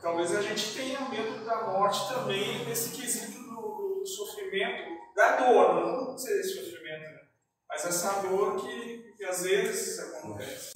[0.00, 5.74] talvez a gente tenha medo da morte também nesse quesito do, do sofrimento, da dor,
[5.74, 7.20] não ser sofrimento, né?
[7.68, 10.72] mas essa dor que, que às vezes acontece.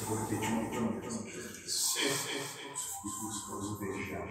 [0.00, 1.10] Eu vou repetir um pouquinho.
[1.66, 2.64] Sim, sim, sim.
[3.52, 4.26] Os beijar,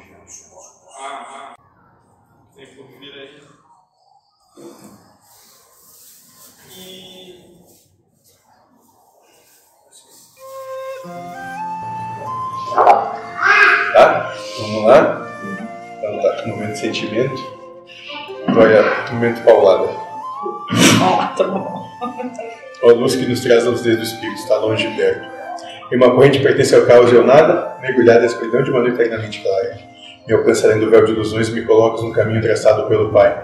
[0.99, 1.63] Ah, ah.
[2.55, 3.41] Tem por vir aí.
[6.75, 7.63] E.
[13.93, 14.22] Tá?
[14.59, 15.31] Vamos lá?
[15.97, 17.53] Então tá, momento de sentimento.
[18.47, 19.89] Agora, momento paulada.
[22.81, 25.27] Ó, a luz que nos traz aos dedos do Espírito, está longe e perto.
[25.91, 29.01] Em uma corrente pertence ao caos e ao nada, mergulhada na escuridão de uma noite
[29.01, 29.77] eternamente clara.
[30.27, 33.35] Me alcança além do véu de ilusões e me colocas no caminho traçado pelo Pai.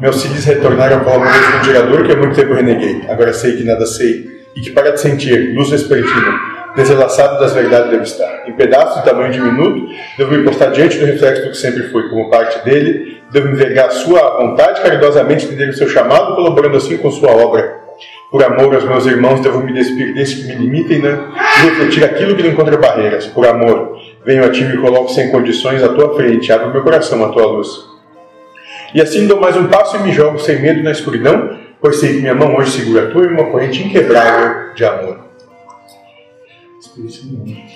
[0.00, 3.02] Me auxilies retornar ao qual mesmo gerador que há muito tempo reneguei.
[3.08, 4.26] Agora sei que nada sei,
[4.56, 8.48] e que para de sentir, luz vespertina, desenlaçado das verdades devo estar.
[8.48, 9.86] Em pedaços de tamanho diminuto,
[10.18, 13.86] devo me postar diante do reflexo do que sempre fui, como parte dele, devo envergar
[13.86, 17.84] a sua vontade, caridosamente entender o seu chamado, colaborando assim com sua obra.
[18.30, 21.18] Por amor aos meus irmãos, devo me despir desse que me limitem né?
[21.58, 23.26] e refletir aquilo que não encontra barreiras.
[23.26, 26.82] Por amor, venho a ti e me coloco sem condições à tua frente, abro meu
[26.82, 27.68] coração à tua luz.
[28.92, 32.14] E assim dou mais um passo e me jogo sem medo na escuridão, pois sei
[32.14, 35.23] que minha mão hoje segura a tua em uma corrente inquebrável de amor.
[36.86, 37.73] Espírito Santo.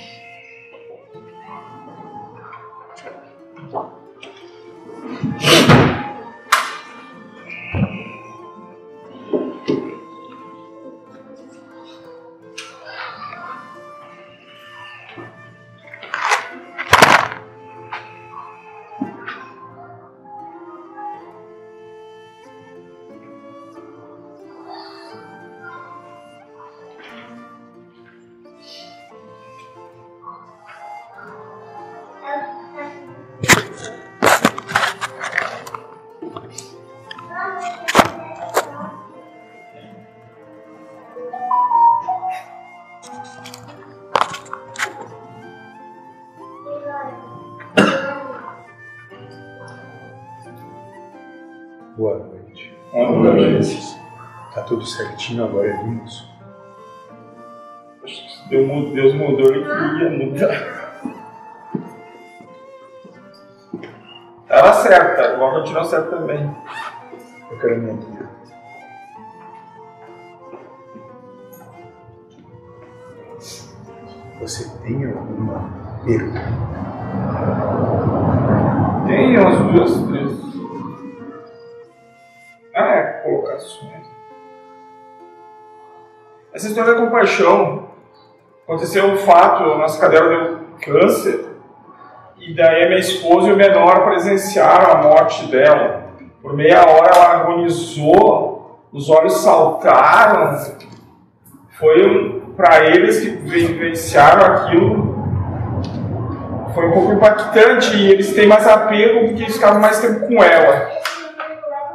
[55.28, 56.26] Tudo certinho agora, lindos?
[58.02, 60.78] Acho que Deus mudou, ele queria mudar.
[64.46, 66.56] Tava certo, agora continuou certo também.
[67.50, 68.28] Eu quero me entender.
[74.40, 76.40] Você tem alguma pergunta?
[79.06, 80.08] Tem umas duas,
[86.58, 87.84] Essa história da compaixão
[88.64, 91.44] aconteceu um fato, a nossa cadela deu câncer,
[92.36, 96.08] e daí a minha esposa e o menor presenciaram a morte dela.
[96.42, 100.58] Por meia hora ela agonizou, os olhos saltaram.
[101.78, 105.16] Foi para eles que vivenciaram aquilo,
[106.74, 110.42] foi um pouco impactante e eles têm mais apego porque eles ficavam mais tempo com
[110.42, 110.90] ela.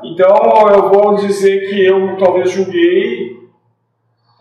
[0.06, 3.33] Então eu vou dizer que eu talvez julguei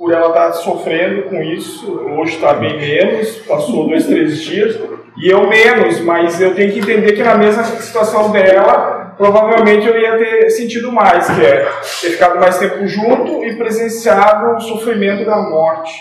[0.02, 1.88] por ela estar sofrendo com isso.
[2.18, 4.76] Hoje está bem menos, passou dois, três dias.
[5.16, 9.96] E eu menos, mas eu tenho que entender que na mesma situação dela, provavelmente eu
[9.96, 11.68] ia ter sentido mais, que é
[12.00, 15.92] ter ficado mais tempo junto e presenciado o sofrimento da morte.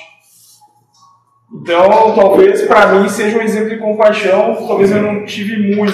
[1.54, 5.94] Então, talvez para mim seja um exemplo de compaixão, talvez eu não tive muito.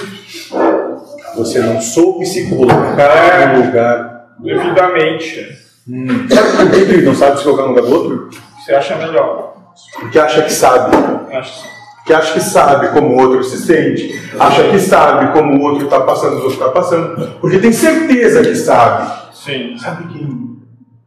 [1.36, 4.28] Você não soube se colocar no lugar.
[4.38, 5.67] devidamente.
[5.88, 6.28] Hum.
[6.28, 8.30] Sabe por que ele não sabe se colocar no lugar do outro?
[8.58, 9.54] Você acha melhor?
[10.00, 10.96] Porque acha que sabe.
[11.34, 11.78] Acho.
[12.04, 14.12] Que acha que sabe como o outro se sente.
[14.38, 17.38] Acha que sabe como o outro está passando, os outros estão passando.
[17.40, 19.28] Porque tem certeza que sabe.
[19.34, 20.58] Sim, Sabe quem?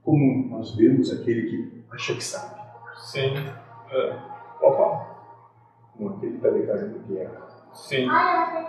[0.04, 2.56] Como nós vemos aquele que acha que sabe.
[3.12, 3.36] sim.
[3.92, 4.14] É.
[4.60, 5.08] Falar.
[5.98, 7.30] Como aquele que está declarando que é.
[7.74, 8.08] Sim.
[8.10, 8.64] Ah,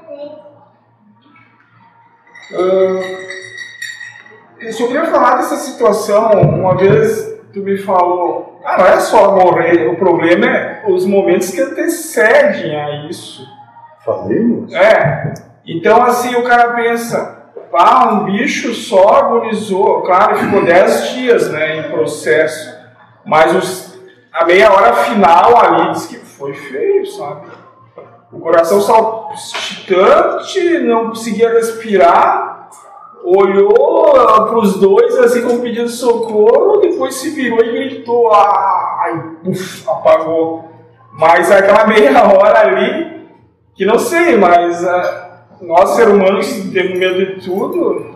[2.51, 3.01] eu
[4.71, 6.31] só queria falar dessa situação.
[6.41, 11.51] Uma vez tu me falou, ah, não é só morrer, o problema é os momentos
[11.51, 13.47] que antecedem a isso.
[14.05, 14.73] Falemos?
[14.73, 15.35] É.
[15.67, 21.79] Então assim o cara pensa, ah, um bicho só agonizou, claro, ficou 10 dias né,
[21.79, 22.75] em processo,
[23.25, 23.99] mas os,
[24.33, 27.47] a meia hora final ali diz que foi feio, sabe?
[28.33, 32.52] O coração saltitante, não conseguia respirar,
[33.25, 39.89] olhou para os dois assim como pedindo socorro, depois se virou e gritou, ai, puf,
[39.89, 40.65] apagou.
[41.13, 43.27] Mas aquela meia hora ali,
[43.75, 48.13] que não sei, mas ah, nós, seres humanos, temos medo de tudo.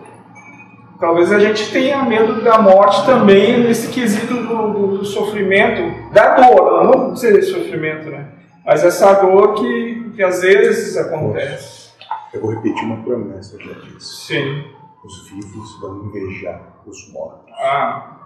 [0.99, 6.33] Talvez a gente tenha medo da morte também nesse quesito do, do- do sofrimento, da
[6.35, 8.29] dor, não dizer sofrimento, né?
[8.65, 11.91] Mas essa dor que, que às vezes acontece.
[12.33, 14.25] Eu vou repetir uma promessa que eu fiz.
[14.25, 14.63] Sim.
[15.03, 17.53] Os vivos vão invejar os mortos.
[17.53, 18.17] Ah,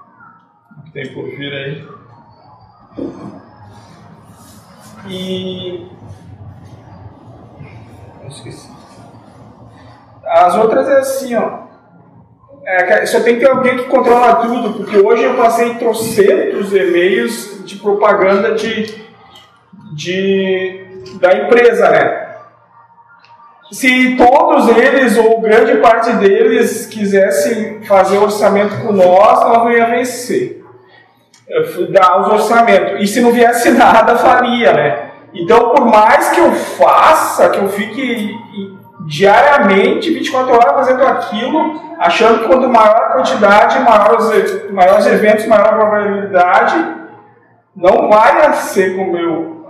[0.79, 1.87] o que tem por vir aí.
[5.07, 5.87] E.
[8.21, 8.69] Eu esqueci.
[10.23, 11.61] As outras é assim, ó.
[12.63, 17.65] É, só tem que ter alguém que controla tudo, porque hoje eu passei trocentos e-mails
[17.65, 19.03] de propaganda de,
[19.93, 22.30] de, da empresa, né?
[23.71, 29.85] Se todos eles, ou grande parte deles, quisessem fazer orçamento com nós, nós não ia
[29.85, 30.61] vencer.
[31.73, 33.01] Fui Dar os orçamentos.
[33.01, 35.11] E se não viesse nada, faria, né?
[35.33, 38.35] Então, por mais que eu faça, que eu fique
[39.07, 45.67] diariamente, 24 horas fazendo aquilo, achando que quanto maior a quantidade, maiores, maiores eventos, maior
[45.67, 46.95] a probabilidade,
[47.73, 49.65] não vai ser como eu,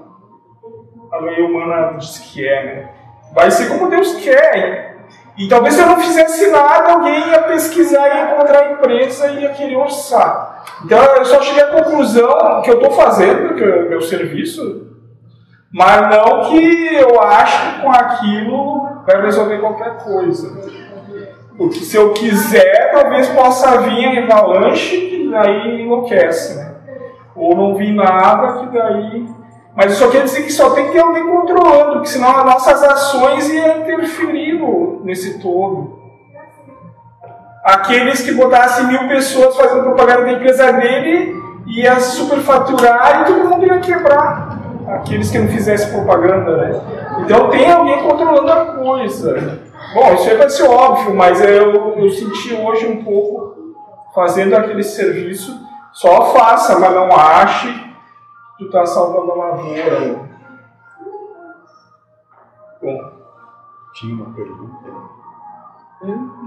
[1.11, 3.00] a lei humana diz que é, né?
[3.33, 4.91] Vai ser como Deus quer.
[5.37, 9.41] E talvez se eu não fizesse nada, alguém ia pesquisar, ia encontrar a empresa e
[9.41, 10.63] ia querer orçar.
[10.83, 14.87] Então eu só cheguei à conclusão que eu estou fazendo, que é meu serviço,
[15.71, 20.51] mas não que eu acho que com aquilo vai resolver qualquer coisa.
[21.57, 26.75] Porque se eu quiser, talvez possa vir a avalanche, que daí enlouquece, né?
[27.35, 29.40] Ou não vir nada, que daí.
[29.75, 32.83] Mas isso quer dizer que só tem que ter alguém controlando, porque senão as nossas
[32.83, 34.59] ações iam interferir
[35.03, 35.99] nesse todo.
[37.63, 43.65] Aqueles que botassem mil pessoas fazendo propaganda da empresa dele ia superfaturar e todo mundo
[43.65, 44.59] ia quebrar.
[44.87, 46.81] Aqueles que não fizessem propaganda, né?
[47.23, 49.61] Então tem alguém controlando a coisa.
[49.93, 53.55] Bom, isso aí vai ser óbvio, mas eu, eu senti hoje um pouco
[54.13, 55.57] fazendo aquele serviço.
[55.93, 57.90] Só faça, mas não ache
[58.61, 60.29] tu tá salvando a lavoura.
[62.79, 63.11] Bom,
[63.95, 64.89] Tinha uma pergunta.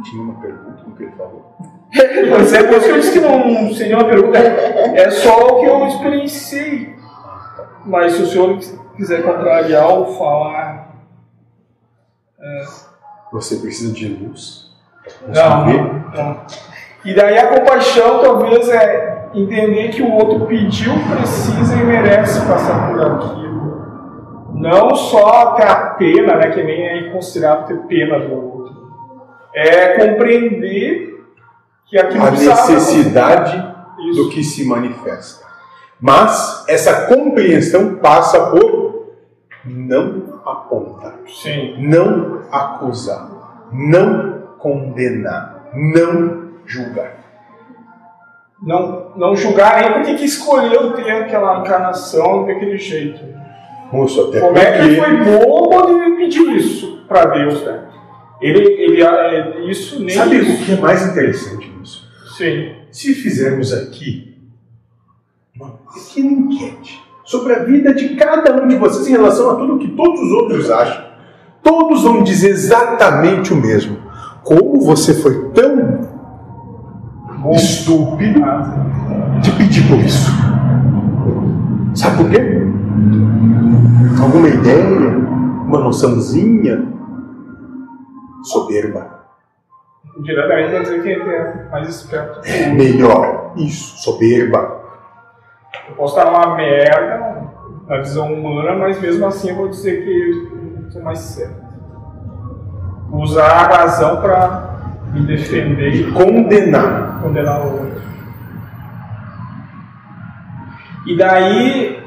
[0.05, 1.57] Tinha uma pergunta no que ele falou.
[2.31, 4.39] Mas é por isso que eu disse que não seria uma pergunta.
[4.39, 6.97] É só o que eu experienciei.
[7.85, 8.59] Mas se o senhor
[8.97, 10.95] quiser contrariar ou falar.
[13.33, 14.73] Você precisa de luz.
[15.27, 16.47] Não, não, não.
[17.05, 22.91] E daí a compaixão talvez é entender que o outro pediu, precisa e merece passar
[22.91, 24.55] por aquilo.
[24.55, 28.75] Não só ter a pena, né, que nem é considerado ter pena do outro.
[29.55, 31.25] É compreender
[31.87, 33.75] que aquilo A necessidade
[34.15, 35.45] do que se manifesta.
[36.01, 39.07] Mas essa compreensão passa por
[39.65, 41.77] não apontar, Sim.
[41.79, 47.24] não acusar, não condenar, não julgar.
[48.65, 53.21] Não, não julgar nem porque que escolheu ter aquela encarnação daquele jeito.
[53.93, 57.85] Até Como é que ele foi bobo de pedir isso para Deus, né?
[58.41, 60.63] Ele, ele, é, isso nem sabe isso.
[60.63, 62.09] o que é mais interessante nisso?
[62.37, 64.35] Sim, Se fizermos aqui
[65.55, 69.79] uma pequena enquete sobre a vida de cada um de vocês em relação a tudo
[69.79, 71.05] que todos os outros acham,
[71.63, 73.99] todos vão dizer exatamente o mesmo.
[74.43, 76.14] Como você foi tão
[77.53, 78.41] estúpido
[79.41, 80.31] de pedir por isso?
[81.95, 82.41] Sabe por quê?
[84.21, 85.19] Alguma ideia?
[85.67, 86.93] Uma noçãozinha?
[88.45, 89.25] Soberba.
[90.23, 92.41] diretamente vai dizer que é mais esperto.
[92.47, 92.75] eu.
[92.75, 93.53] Melhor.
[93.57, 94.83] Isso, soberba.
[95.89, 97.45] Eu posso estar uma merda
[97.87, 101.65] na visão humana, mas mesmo assim eu vou dizer que eu sou mais certo.
[103.13, 104.74] Usar a razão para
[105.15, 107.21] me defender e Condenar.
[107.23, 108.03] condenar o outro.
[111.07, 111.99] E daí,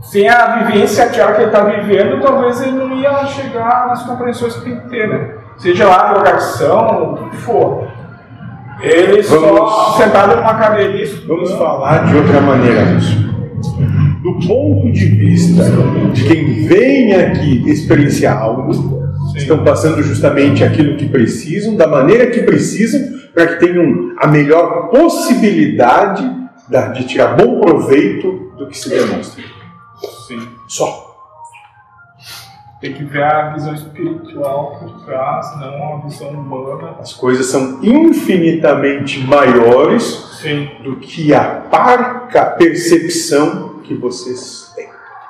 [0.00, 4.64] sem a vivência que ele está vivendo, talvez ele não ia chegar nas compreensões que
[4.64, 5.34] tem que ter, né?
[5.58, 7.88] Seja lá a drogação, o que for.
[8.80, 11.06] Ele só Vamos- sentado numa cadeirinha.
[11.26, 13.30] Vamos falar de outra maneira isso.
[14.22, 15.64] Do ponto de vista
[16.12, 18.70] de quem vem aqui experienciar algo,
[19.36, 23.00] estão passando justamente aquilo que precisam, da maneira que precisam,
[23.34, 26.30] para que tenham a melhor possibilidade
[26.68, 29.42] da- de tirar bom proveito do que se demonstra.
[30.28, 30.48] Sim.
[30.68, 31.10] Só.
[32.80, 36.96] Tem que ver a visão espiritual por trás, não a visão humana.
[36.98, 40.02] As coisas são infinitamente maiores
[40.42, 40.68] Sim.
[40.82, 44.61] do que a parca percepção que vocês.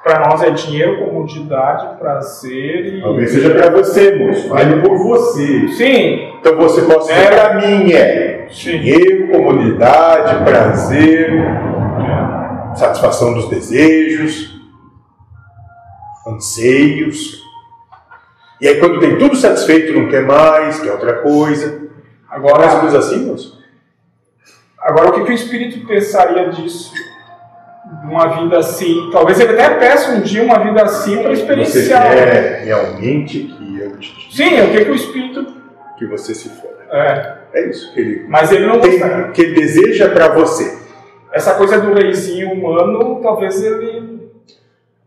[0.03, 3.01] Para nós é dinheiro, comodidade, prazer e.
[3.01, 4.49] Talvez seja para você, moço.
[4.49, 5.69] Fale por você.
[5.69, 7.31] Sim, Então você pode ser É.
[7.31, 11.31] para mim é dinheiro, comodidade, prazer,
[12.75, 14.51] satisfação dos desejos,
[16.27, 17.41] anseios.
[18.61, 21.81] E aí quando tem tudo satisfeito, não quer mais, quer outra coisa.
[22.29, 23.63] Agora, Mais ou menos assim, moço?
[24.81, 26.93] agora o que, que o espírito pensaria disso?
[28.05, 29.11] Uma vida assim.
[29.13, 32.03] Talvez ele até peça um dia uma vida assim para Você experienciar.
[32.15, 35.47] quer realmente que eu te Sim, o que, que o espírito.
[35.99, 36.71] que você se for.
[36.91, 39.29] É, É isso que ele, mas ele não tem, gostaria.
[39.29, 40.81] que ele deseja para você.
[41.33, 44.31] Essa coisa do reizinho humano, talvez ele.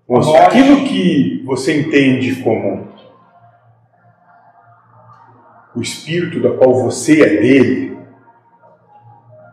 [0.08, 0.46] Moço, Nossa.
[0.48, 2.88] aquilo que você entende como
[5.75, 7.98] o espírito da qual você é dele,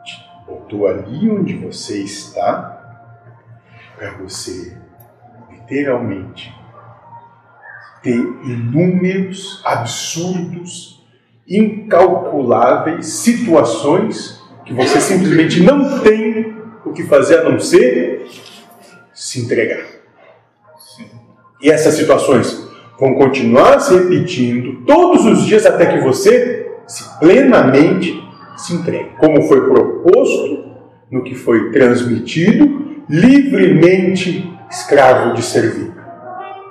[0.05, 0.15] te
[0.47, 2.72] botou ali onde você está
[4.03, 4.77] para você
[5.49, 6.53] literalmente
[8.03, 11.07] ter inúmeros, absurdos,
[11.47, 16.53] incalculáveis situações que você simplesmente não tem
[16.85, 18.27] o que fazer a não ser
[19.15, 19.87] se entregar.
[21.61, 22.69] E essas situações
[22.99, 28.21] vão continuar se repetindo todos os dias até que você se plenamente
[28.57, 30.72] se entregue, como foi proposto
[31.13, 35.93] no que foi transmitido, livremente escravo de servir,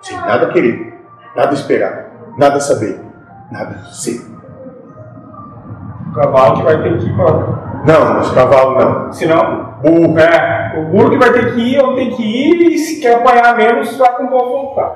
[0.01, 0.95] sem nada querer,
[1.35, 2.99] nada esperar, nada saber,
[3.51, 4.19] nada ser.
[6.09, 7.61] O cavalo que vai ter que ir para.
[7.85, 9.13] Não, mas cavalo não.
[9.13, 9.75] Senão.
[9.81, 10.19] Burro.
[10.19, 13.15] É, o burro que vai ter que ir, ou tem que ir, e se quer
[13.15, 14.95] apanhar menos, vai com boa vontade.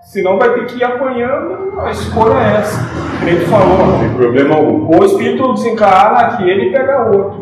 [0.00, 2.80] Senão vai ter que ir apanhando, a escolha é essa.
[3.24, 3.86] Que tu falou.
[3.86, 4.86] Não tem problema algum.
[4.86, 7.41] Ou o espírito desencarna aquele e pega outro.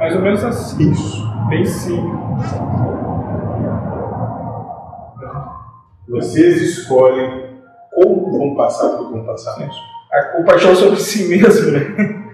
[0.00, 0.90] Mais ou menos assim.
[0.90, 1.30] Isso.
[1.50, 2.20] Bem simples.
[6.08, 7.50] Vocês escolhem
[7.92, 9.78] como vão passar por vão passar nisso.
[10.10, 12.24] A compaixão sobre si mesmo, né?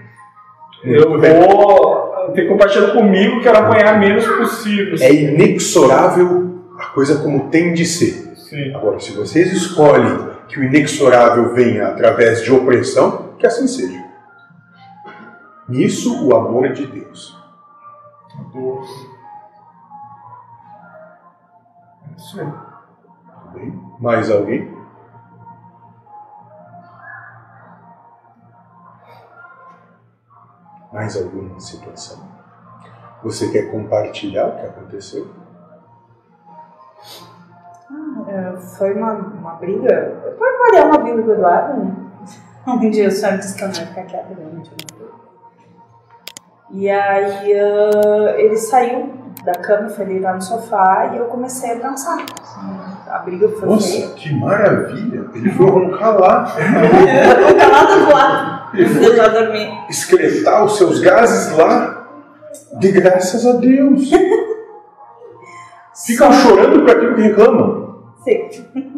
[0.85, 1.21] Eu vou
[2.33, 4.95] ter compaixão comigo, quero apanhar menos possível.
[5.01, 8.37] É inexorável a coisa como tem de ser.
[8.37, 8.73] Sim.
[8.77, 14.05] Agora, se vocês escolhem que o inexorável venha através de opressão, que assim seja.
[15.69, 17.36] Nisso o amor é de Deus.
[22.17, 22.47] Isso aí.
[22.47, 23.97] Tudo bem?
[24.01, 24.77] Mais alguém?
[30.93, 32.19] Mais alguma situação?
[33.23, 35.29] Você quer compartilhar o que aconteceu?
[38.29, 40.35] É, Foi uma, uma briga.
[40.39, 41.97] Pode variar uma briga com o Eduardo, né?
[42.67, 44.96] Um dia o senhor disse que eu não ia ficar quieta uma briga.
[46.71, 51.75] E aí ah, ele saiu da cama, foi deitar no sofá e eu comecei a
[51.75, 52.25] dançar.
[53.07, 54.09] A briga foi feia.
[54.09, 55.27] que maravilha!
[55.33, 58.57] Ele foi roncar lá, tô calada do lado.
[58.77, 59.69] Eu já dormi.
[59.89, 62.09] excretar os seus gases lá,
[62.79, 64.11] de graças a Deus.
[66.05, 68.13] Ficam chorando por aquilo que reclamam.
[68.25, 68.51] Sim.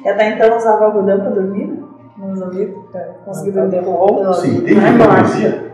[0.00, 1.82] E até então usava algodão pra dormir,
[2.20, 5.72] ouvidos, pra conseguir dormir com Sim, tem hipocrisia.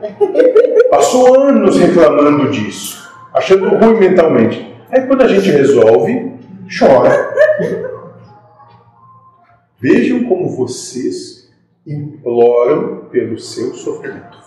[0.91, 4.75] Passou anos reclamando disso, achando ruim mentalmente.
[4.91, 6.35] Aí quando a gente resolve,
[6.79, 7.35] chora.
[9.81, 11.51] Vejam como vocês
[11.87, 14.39] imploram pelo seu sofrimento.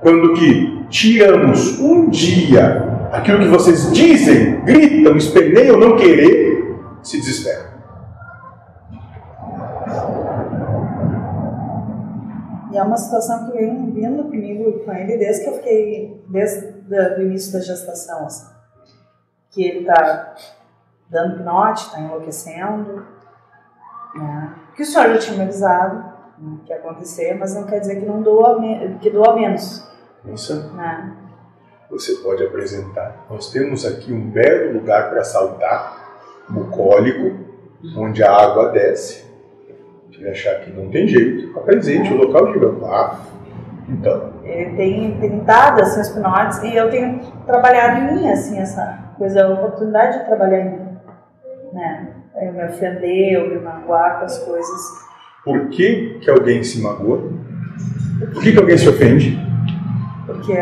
[0.00, 6.53] Quando que tiramos um dia aquilo que vocês dizem, gritam, esperneiam, não querer,
[7.04, 7.74] se desesperam.
[12.72, 16.24] E é uma situação que vem vindo comigo e com ele desde que eu fiquei,
[16.28, 18.52] desde o início da gestação, assim.
[19.50, 20.34] Que ele tá
[21.08, 23.06] dando pinote, tá enlouquecendo,
[24.16, 24.56] né?
[24.74, 28.00] Que o senhor já tinha me avisado né, que ia acontecer, mas não quer dizer
[28.00, 28.60] que não doa,
[29.00, 29.88] que doa menos,
[30.24, 31.16] Nossa, né?
[31.90, 33.24] você pode apresentar.
[33.30, 36.03] Nós temos aqui um belo lugar para saltar,
[36.48, 37.36] bucólico,
[37.96, 39.24] onde a água desce.
[40.12, 43.18] Se ele achar que não tem jeito, apresente o local e diga, ah,
[43.88, 48.58] então, Ele tem, tem dado assim, os pinotes e eu tenho trabalhado em mim, assim,
[48.58, 50.98] essa coisa, a oportunidade de trabalhar em mim,
[51.72, 52.08] né?
[52.40, 54.80] Eu me ofender, eu me magoar com as coisas.
[55.44, 57.30] por que, que alguém se magoa?
[58.32, 59.38] Por que, que alguém se ofende?
[60.26, 60.54] Porque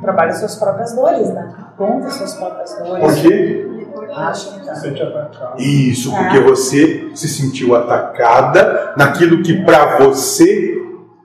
[0.00, 1.52] trabalha suas próprias dores, né?
[1.76, 3.20] Conta suas próprias Por dores.
[3.20, 3.63] quê?
[4.12, 5.54] Acho que tá.
[5.58, 6.18] Isso, Ah.
[6.24, 10.82] porque você se sentiu atacada naquilo que para você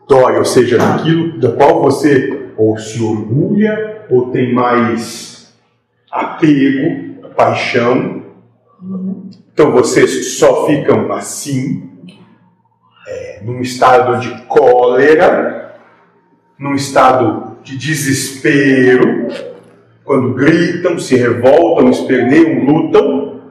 [0.07, 5.53] dói, ou seja, naquilo da qual você ou se orgulha, ou tem mais
[6.11, 8.23] apego, paixão.
[9.53, 11.89] Então vocês só ficam assim,
[13.07, 15.75] é, num estado de cólera,
[16.57, 19.27] num estado de desespero,
[20.09, 23.41] quando gritam, se revoltam, esperneiam, lutam,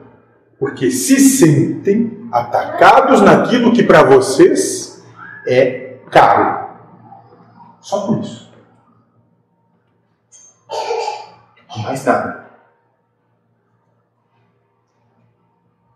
[0.59, 5.01] porque se sentem atacados naquilo que para vocês
[5.47, 6.67] é caro.
[7.79, 8.53] Só por isso.
[11.81, 12.49] Mais nada.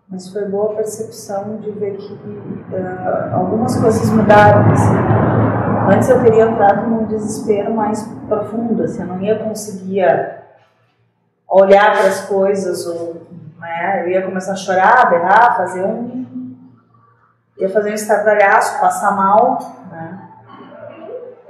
[0.07, 4.71] Mas foi boa a percepção de ver que uh, algumas coisas mudaram.
[4.71, 5.93] Assim.
[5.93, 10.05] Antes eu teria entrado num desespero mais profundo, assim, eu não ia conseguir
[11.49, 13.21] olhar para as coisas, ou,
[13.59, 16.25] né, eu ia começar a chorar, berrar, fazer um.
[17.57, 19.59] ia fazer um estardalhaço, passar mal.
[19.91, 20.29] Né?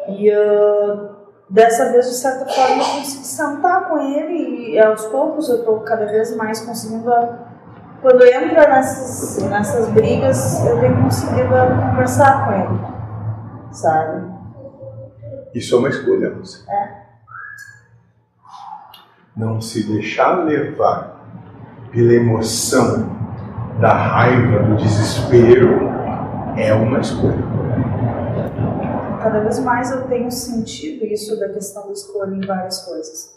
[0.09, 1.09] E uh,
[1.49, 5.79] dessa vez, de certa forma, eu consegui sentar com ele e aos poucos eu estou
[5.81, 7.11] cada vez mais conseguindo.
[8.01, 11.53] Quando entra nessas, nessas brigas, eu tenho conseguido
[11.89, 14.33] conversar com ele, sabe?
[15.53, 16.69] Isso é uma escolha, você.
[16.69, 17.02] É.
[19.35, 21.21] Não se deixar levar
[21.91, 23.09] pela emoção
[23.79, 25.89] da raiva, do desespero,
[26.55, 27.53] é uma escolha
[29.23, 33.33] cada vez mais eu tenho sentido isso da questão da escolha em várias coisas.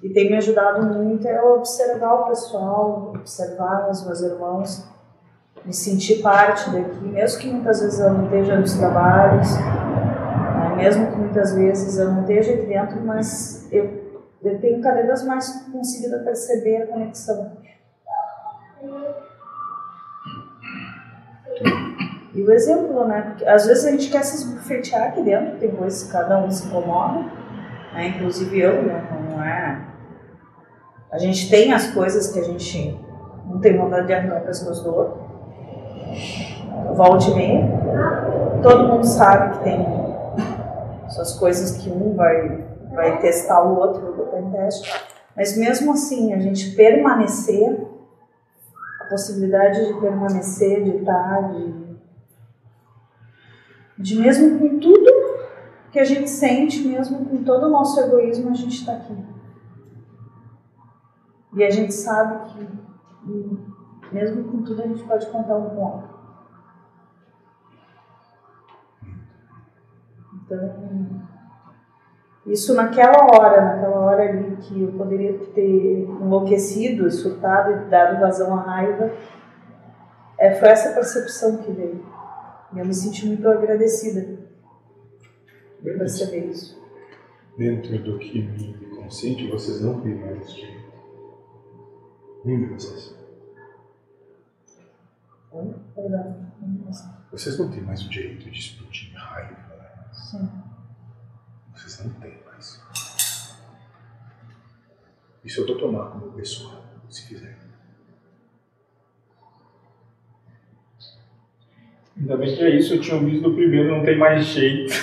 [0.00, 4.86] E tem me ajudado muito a observar o pessoal, observar os meus irmãos,
[5.64, 11.10] me sentir parte daqui, mesmo que muitas vezes eu não esteja nos trabalhos, né, mesmo
[11.10, 14.05] que muitas vezes eu não esteja aqui dentro, mas eu,
[14.42, 17.52] eu tenho cada vez mais conseguido perceber a conexão.
[22.34, 23.22] E o exemplo, né?
[23.22, 26.50] Porque às vezes a gente quer se esbufetear aqui dentro, tem coisas que cada um
[26.50, 27.20] se incomoda,
[27.94, 28.08] né?
[28.08, 29.02] Inclusive eu, né?
[29.30, 29.80] Não é.
[31.10, 33.00] A gente tem as coisas que a gente
[33.46, 35.26] não tem vontade de arrancar pessoas do outro.
[36.94, 37.68] Volte e meia.
[38.62, 39.86] Todo mundo sabe que tem
[41.08, 42.65] suas coisas que um vai,
[42.96, 44.90] vai testar o outro, botar em teste.
[45.36, 47.86] Mas mesmo assim, a gente permanecer,
[49.02, 51.86] a possibilidade de permanecer, de estar, de
[53.98, 55.10] de mesmo com tudo
[55.90, 59.16] que a gente sente, mesmo com todo o nosso egoísmo, a gente está aqui.
[61.54, 62.68] E a gente sabe que,
[64.12, 66.16] mesmo com tudo, a gente pode contar um com o outro.
[70.34, 71.35] Então,
[72.46, 78.54] isso naquela hora, naquela hora ali que eu poderia ter enlouquecido, surtado e dado vazão
[78.54, 79.12] à raiva,
[80.38, 82.04] é, foi essa percepção que veio.
[82.72, 84.38] E eu me senti muito agradecida
[85.82, 86.80] por perceber isso.
[87.58, 90.86] Dentro do que me consciente, vocês não têm mais direito.
[92.44, 93.16] Nenhum de vocês.
[95.50, 95.74] Oi?
[95.94, 96.46] Perdão.
[97.32, 99.56] Vocês não têm mais o direito de explodir raiva.
[100.12, 100.65] Sim.
[101.76, 102.82] Vocês não têm mais.
[105.44, 107.56] Isso eu tô tomando como pessoa, se quiser.
[112.18, 114.94] Ainda bem que é isso, eu tinha visto do primeiro, não tem mais jeito.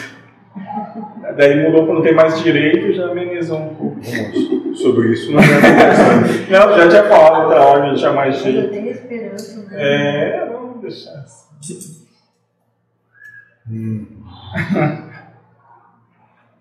[1.38, 4.02] Daí mudou para não ter mais direito, já amenizou um pouco.
[4.02, 5.44] Vamos, sobre isso não é.
[6.50, 8.70] Não, já tinha falado outra hora, já tinha mais jeito.
[8.70, 9.76] tem esperança, né?
[9.80, 12.08] É, vamos deixar assim.
[13.70, 14.24] Hum.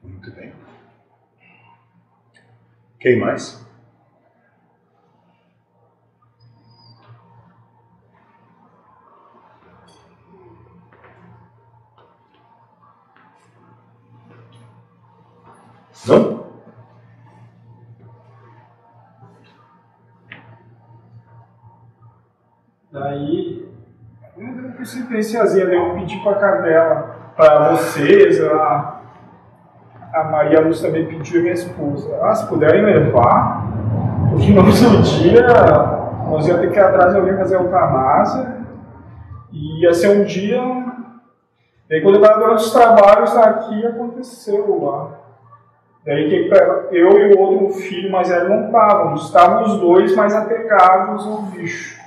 [0.02, 0.52] Muito bem.
[3.02, 3.60] Quem mais?
[16.06, 16.46] Não?
[22.92, 23.68] Daí,
[24.76, 29.01] pensei pensiazinha, daí eu pedi pra Carmela, pra vocês, a,
[30.12, 32.18] a Maria Luz também pediu minha esposa.
[32.22, 33.66] Ah, se puderem levar,
[34.30, 35.46] porque no outro dia
[36.28, 38.62] nós ia ter que ir atrás de alguém fazer eutanásia,
[39.52, 40.60] e ia ser um dia.
[41.88, 45.18] Daí quando eu estava durante os trabalhos aqui, aconteceu lá.
[46.04, 50.34] Daí que eu e o outro filho mais velho não estávamos, estavam os dois mais
[50.34, 52.00] apegados ao bicho.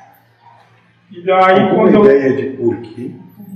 [1.12, 2.06] E daí Alguma quando eu.
[2.06, 3.12] ideia de por quê?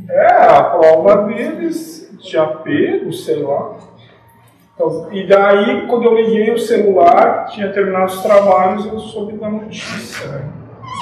[0.09, 3.75] É, a prova deles de apego, sei lá.
[4.79, 9.49] Então, e daí, quando eu liguei o celular, tinha terminado os trabalhos, eu soube da
[9.49, 10.25] notícia.
[10.29, 10.49] Né?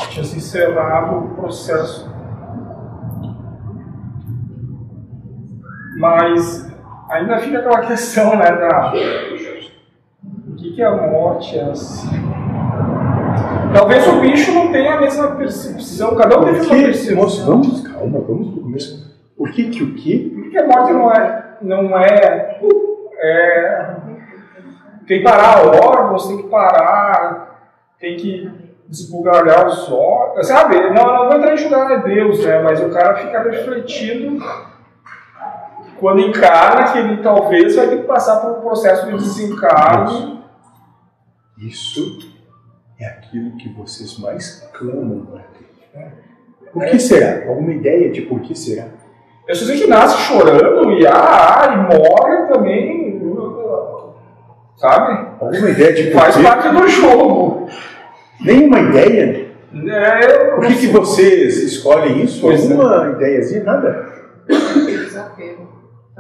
[0.10, 2.12] Tinha se encerrado o processo.
[6.00, 6.76] Mas
[7.08, 8.94] ainda fica aquela questão, né, da...
[10.48, 12.10] O que, que é a morte é assim?
[13.76, 17.16] Talvez o bicho não tenha a mesma percepção, cada um uma Por que, percepção.
[17.16, 19.16] moço, vamos, calma, vamos pro começo.
[19.38, 20.32] Por que que o quê?
[20.34, 21.44] Porque a morte não é.
[21.62, 22.60] Não é,
[23.20, 23.96] é
[25.08, 28.52] tem que parar órgãos, tem que parar, tem que
[28.88, 30.48] desbugalhar os órgãos.
[30.48, 30.76] Sabe?
[30.90, 32.62] Não, não vou entrar em julgar é Deus, né?
[32.62, 34.44] Mas o cara fica refletindo
[35.98, 40.44] quando encarna que ele talvez vai ter que passar por um processo de desencarne.
[41.58, 42.20] Isso
[43.00, 45.68] é aquilo que vocês mais clamam para ter.
[46.72, 47.50] Por que será?
[47.50, 48.88] Alguma ideia de por que será?
[49.48, 53.07] Eu sei que nasce chorando e, ah, e morre também.
[54.78, 55.28] Sabe?
[55.40, 56.44] Alguma ideia de Faz quê?
[56.44, 57.68] parte do jogo.
[58.40, 59.48] Nenhuma ideia?
[59.90, 62.40] É, Por que, que vocês escolhem isso?
[62.42, 62.74] Pois é.
[62.74, 63.64] Alguma ideiazinha?
[63.64, 64.08] Nada?
[64.48, 65.68] Desapego.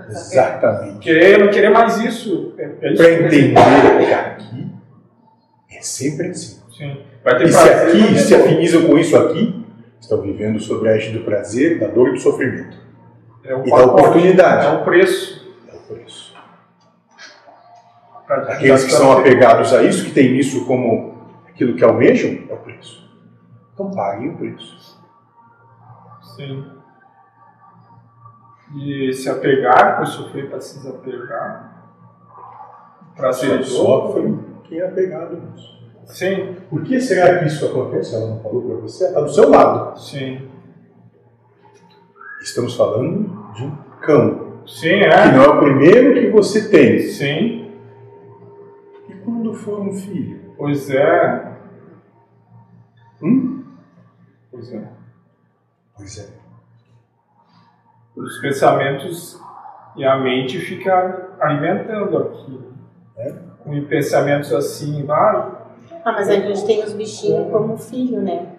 [0.10, 1.00] Exatamente.
[1.00, 2.54] Querer, não querer mais isso.
[2.58, 3.54] É, é Para eu entender
[4.06, 4.72] que aqui
[5.72, 6.60] é sempre assim.
[6.76, 6.98] Sim.
[7.24, 9.66] Vai ter E se aqui se afinizam com isso aqui,
[10.00, 12.78] estão vivendo sobre a égide do prazer, da dor e do sofrimento.
[13.44, 14.66] É o e da oportunidade.
[14.68, 15.48] É o preço.
[15.72, 16.34] É o preço.
[18.12, 21.16] Pra- Aqueles que são apegados a isso, que têm isso como
[21.48, 23.08] aquilo que almejam, é o preço.
[23.74, 24.98] Então paguem o preço.
[26.36, 26.66] Sim.
[28.76, 31.74] E se apegar, para sofrer para se desapegar.
[33.16, 35.78] Para ser Só sofre quem é apegado nisso.
[36.06, 38.16] Sim, Por que será que isso acontece?
[38.16, 39.06] Ela não falou para você?
[39.06, 40.00] Está do seu lado.
[40.00, 40.50] sim.
[42.42, 45.32] Estamos falando de um cão, Sim, que é.
[45.32, 47.00] não é o primeiro que você tem.
[47.00, 47.67] Sim,
[49.28, 50.54] quando for um filho?
[50.58, 51.52] pois é.
[53.22, 53.62] Hum?
[54.50, 54.88] Pois é.
[55.98, 56.28] Pois é.
[58.16, 59.38] Os pensamentos
[59.98, 62.74] e a mente fica alimentando aquilo.
[63.18, 63.34] É.
[63.64, 65.36] Com pensamentos assim, vai.
[66.06, 68.54] Ah, mas a gente tem os bichinhos como filho, né?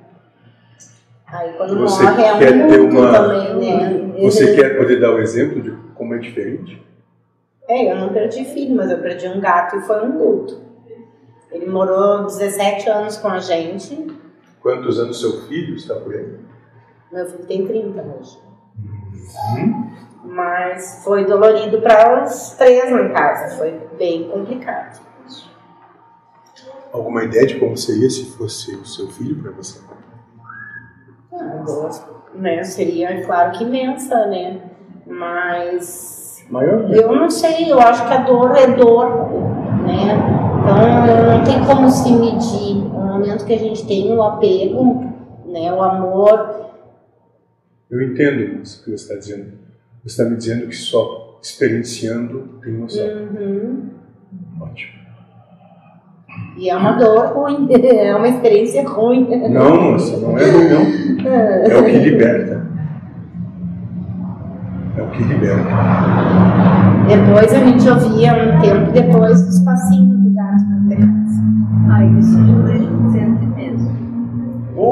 [1.27, 4.23] Aí quando Você morre é quer um ter luto uma- também, né?
[4.23, 6.87] Você quer poder dar o exemplo de como é diferente?
[7.69, 10.59] É, eu não perdi filho, mas eu perdi um gato e foi um luto.
[11.53, 14.07] Ele morou 17 anos com a gente.
[14.61, 16.39] Quantos anos seu filho está por aí?
[17.13, 18.39] Meu filho tem 30 hoje.
[19.57, 19.91] Hum?
[20.25, 23.57] Mas foi dolorido para os três em casa.
[23.57, 25.01] Foi bem complicado.
[26.93, 29.79] Alguma ideia de como seria se fosse o seu filho para você?
[31.33, 31.91] Ah, a dor,
[32.35, 32.65] né?
[32.65, 34.61] Seria, claro que imensa, né?
[35.07, 36.91] Mas Maior?
[36.91, 39.31] eu não sei, eu acho que a dor é dor,
[39.85, 40.15] né?
[40.61, 42.75] Então não tem como se medir.
[42.77, 45.05] No momento que a gente tem o apego,
[45.47, 45.73] né?
[45.73, 46.69] O amor,
[47.91, 49.53] Eu entendo isso que você está dizendo.
[50.05, 53.07] Você está me dizendo que só experienciando tem noção.
[53.07, 53.91] uhum.
[54.61, 54.99] Ótimo.
[56.59, 59.27] e é uma dor ruim, é uma experiência ruim.
[59.51, 61.09] Não, moça, não é ruim, não.
[61.29, 62.68] É o que liberta.
[65.13, 65.71] Que liberta.
[67.09, 71.43] Depois a gente ouvia um tempo depois os passinhos do gato na terraça.
[71.91, 73.99] Ah, isso eu sempre mesmo.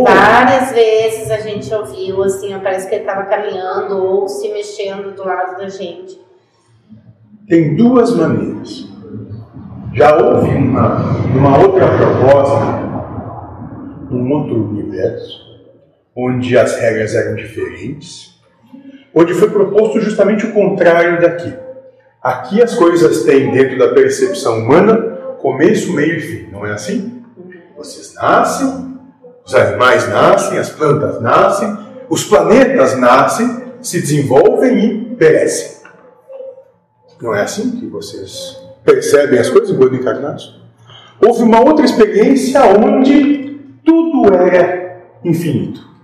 [0.05, 5.25] Várias vezes a gente ouviu assim, parece que ele estava caminhando ou se mexendo do
[5.25, 6.19] lado da gente.
[7.49, 8.89] Tem duas maneiras.
[9.93, 10.99] Já houve uma,
[11.35, 12.87] uma outra proposta,
[14.11, 15.41] num outro universo,
[16.17, 18.36] onde as regras eram diferentes,
[19.19, 21.55] onde foi proposto justamente o contrário daqui.
[22.23, 27.23] Aqui as coisas têm dentro da percepção humana começo, meio e fim, não é assim?
[27.77, 28.99] Vocês nascem,
[29.45, 31.79] os animais nascem, as plantas nascem,
[32.11, 35.87] os planetas nascem, se desenvolvem e perecem.
[37.23, 40.61] Não é assim que vocês percebem as coisas enquanto encarnados?
[41.25, 45.96] Houve uma outra experiência onde tudo era infinito.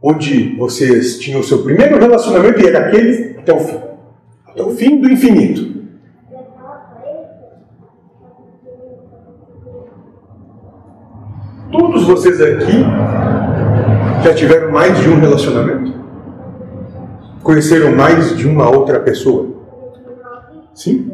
[0.00, 3.78] Onde vocês tinham o seu primeiro relacionamento e era aquele até o fim.
[4.46, 5.78] Até o fim do infinito.
[11.70, 12.84] Todos vocês aqui
[14.24, 15.92] já tiveram mais de um relacionamento?
[17.42, 19.48] Conheceram mais de uma outra pessoa?
[20.74, 21.12] Sim?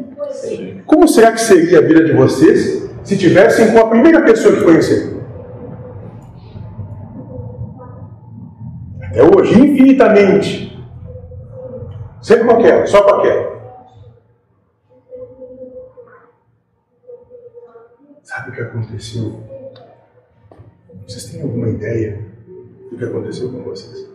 [0.85, 4.63] Como será que seria a vida de vocês se tivessem com a primeira pessoa que
[4.63, 5.14] conheceram?
[9.15, 10.77] Até hoje, infinitamente.
[12.21, 13.55] Sempre com aquela, só com aquela.
[18.21, 19.41] Sabe o que aconteceu?
[21.07, 22.27] Vocês têm alguma ideia
[22.91, 24.05] do que aconteceu com vocês?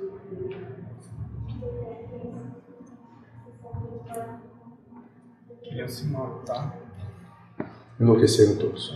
[5.89, 6.79] se matar.
[7.99, 8.95] Enlouqueceram todos.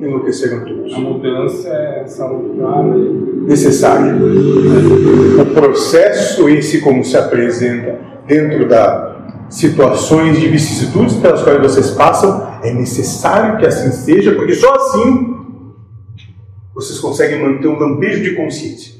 [0.00, 0.94] Enlouqueceram todos.
[0.94, 3.46] A mudança é salutar, né?
[3.46, 4.16] necessário.
[5.42, 9.10] O processo em si, como se apresenta dentro das
[9.50, 15.36] situações de vicissitudes pelas quais vocês passam, é necessário que assim seja, porque só assim
[16.74, 18.94] vocês conseguem manter um lampejo de consciência.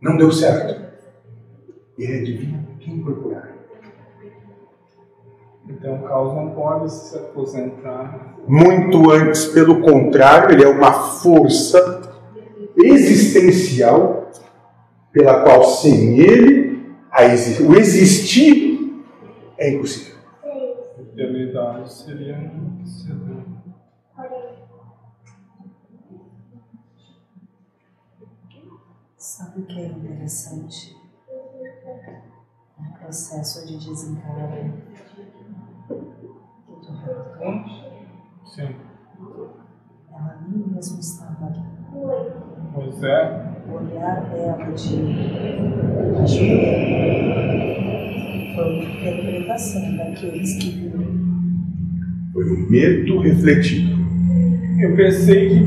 [0.00, 0.80] Não deu certo.
[1.98, 2.61] E é divino
[5.82, 8.36] Então o caos não pode se aposentar.
[8.46, 12.12] Muito antes, pelo contrário, ele é uma força
[12.76, 14.30] existencial
[15.10, 19.04] pela qual sem ele a exi- o existir
[19.58, 20.18] é impossível.
[21.00, 23.42] Eternidade seria vencedor.
[29.16, 30.96] Sabe o que é interessante?
[32.78, 34.72] No processo de desencarne
[37.04, 37.64] relatou,
[38.44, 38.68] Sim.
[40.10, 41.62] ela nem mesmo estava ali.
[42.74, 43.52] Pois é.
[43.68, 44.94] O olhar dela de
[46.20, 46.62] ajuda
[48.54, 51.04] foi uma interpretação daqueles que viram.
[52.32, 54.02] Foi o medo refletido.
[54.80, 55.66] Eu pensei que,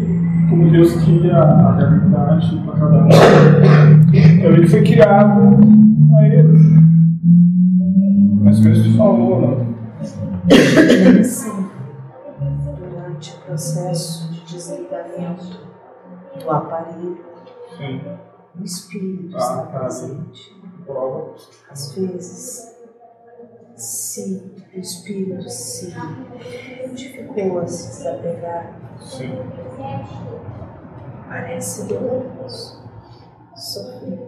[0.49, 3.09] como Deus queria a realidade para cada um,
[4.13, 5.57] então ele foi criado
[6.17, 6.57] a ele.
[8.41, 9.65] Mas como você falou, né?
[11.23, 11.71] Sim,
[12.77, 15.43] durante o processo de desligamento
[16.39, 17.25] do aparelho,
[17.75, 18.01] Sim.
[18.59, 19.79] o espírito Ah, está tá.
[19.79, 20.55] presente.
[20.85, 21.35] Prova.
[21.69, 22.75] Às vezes,
[23.75, 25.93] se o espírito se
[26.87, 29.31] modificou a se desapegar, Sim.
[31.27, 32.83] parece doloroso,
[33.55, 34.27] sofrido,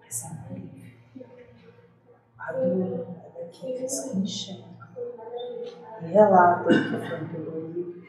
[0.00, 0.90] mas é alívio.
[2.38, 4.69] A dor é daqueles que enxergam
[6.02, 8.02] relatam que foi um dolorido,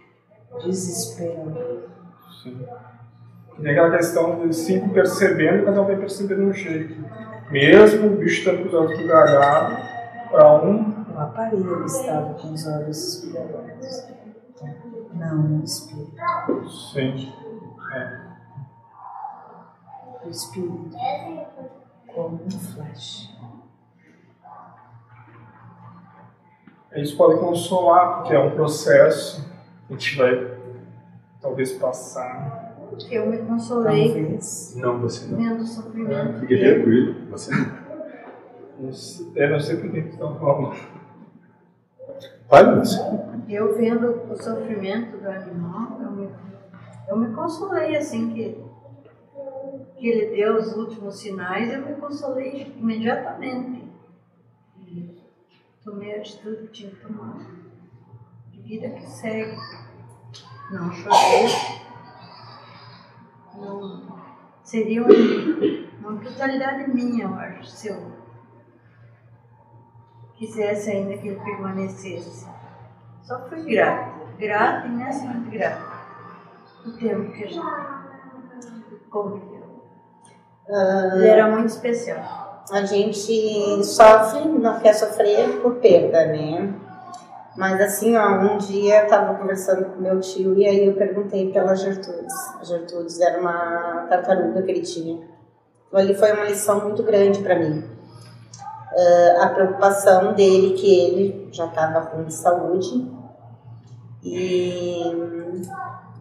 [0.64, 1.90] desesperado.
[2.44, 2.66] Sim.
[3.58, 6.96] E tem aquela questão de cinco percebendo, cada um vai percebendo um jeito.
[7.52, 9.78] Mesmo o bicho estando com os olhos bugalhados,
[10.32, 14.08] para um, O aparelho estava com os olhos esbugalhados,
[15.14, 16.70] não o espírito.
[16.94, 17.34] sim.
[17.94, 18.22] É.
[20.26, 20.96] O espírito,
[22.14, 23.30] como um flash.
[26.96, 29.50] Isso pode consolar, porque é um processo
[29.88, 30.52] que a gente vai
[31.42, 32.76] talvez passar.
[33.10, 34.76] Eu me consolei Talvez.
[34.76, 35.38] Não, você não.
[35.38, 37.82] vendo o sofrimento Fique tranquilo, você não.
[39.36, 40.76] É, não sei por que que estão falando.
[42.50, 43.00] Fale você.
[43.48, 46.30] Eu vendo o sofrimento do animal, eu me,
[47.08, 48.58] eu me consolei assim que,
[49.96, 53.82] que ele deu os últimos sinais, eu me consolei imediatamente.
[55.84, 57.38] Tomei a atitude que tinha que tomar.
[58.52, 59.56] De vida que segue.
[60.72, 61.48] Não chorei.
[63.56, 64.20] Não,
[64.64, 65.14] seria uma,
[66.00, 68.12] uma brutalidade minha, eu acho, se eu
[70.36, 72.48] quisesse ainda que ele permanecesse.
[73.22, 75.92] Só fui grata, grata, imensamente grata.
[76.86, 79.84] O tempo que a gente conviveu.
[81.14, 82.51] Ele era muito especial.
[82.70, 86.74] A gente sofre, não quer sofrer por perda, né?
[87.58, 91.52] Mas assim, ó, um dia eu tava conversando com meu tio e aí eu perguntei
[91.52, 92.34] pela Gertrudes.
[92.60, 95.16] A Gertrudes era uma tartaruga que ele tinha.
[95.88, 97.84] Então, ali foi uma lição muito grande para mim.
[98.94, 103.10] Ah, a preocupação dele que ele já estava de saúde
[104.24, 105.02] e,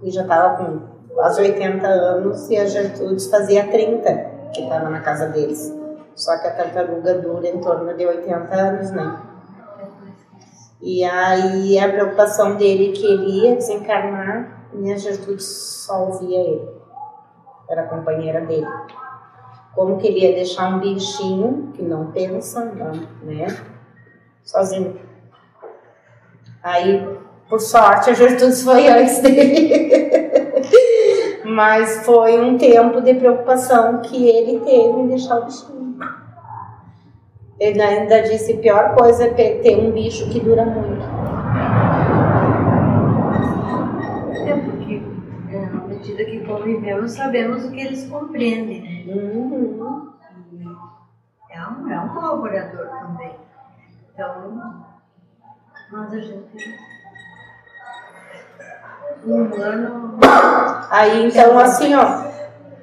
[0.03, 0.81] e já estava com
[1.14, 5.80] quase 80 anos e a Gertrudes fazia 30 que estava na casa deles.
[6.20, 9.22] Só que a tartaruga dura em torno de 80 anos, né?
[10.83, 16.68] E aí a preocupação dele que ele ia desencarnar e a Gertrudes só ouvia ele.
[17.70, 18.68] Era a companheira dele.
[19.74, 23.46] Como que ele ia deixar um bichinho que não pensa, não, né?
[24.44, 25.00] Sozinho.
[26.62, 29.90] Aí, por sorte, a Gertrudes foi antes dele.
[31.48, 35.80] Mas foi um tempo de preocupação que ele teve em deixar o bichinho.
[37.61, 41.05] Ele ainda disse: pior coisa é ter um bicho que dura muito.
[44.49, 45.03] É porque,
[45.53, 49.14] é, à medida que convivemos, sabemos o que eles compreendem, né?
[49.14, 50.11] Uhum.
[51.51, 53.37] É um, é um colaborador também.
[54.14, 54.75] Então,
[55.92, 56.81] mas a gente.
[59.27, 60.18] Um humano.
[60.90, 62.30] Aí, então, assim, ó,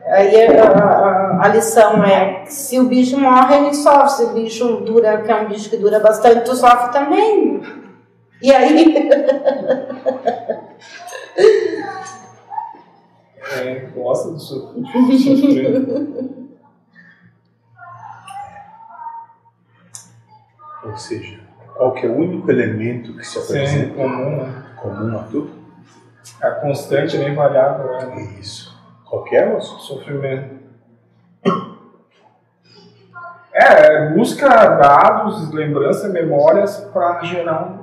[0.10, 4.10] Aí a, a- a lição é que se o bicho morre, ele sofre.
[4.10, 7.62] Se o bicho dura, que é um bicho que dura bastante, tu sofre também.
[8.42, 8.96] E aí?
[13.50, 15.88] É, gosta do so- sofrer.
[20.84, 21.40] Ou seja,
[21.76, 24.64] qual que é o único elemento que se Sim, apresenta comum, né?
[24.82, 25.50] comum a tudo?
[26.42, 28.67] A constante, nem variável, é É isso.
[29.10, 30.58] Qualquer sofrimento.
[33.54, 37.80] É, busca dados, lembranças, memórias para gerar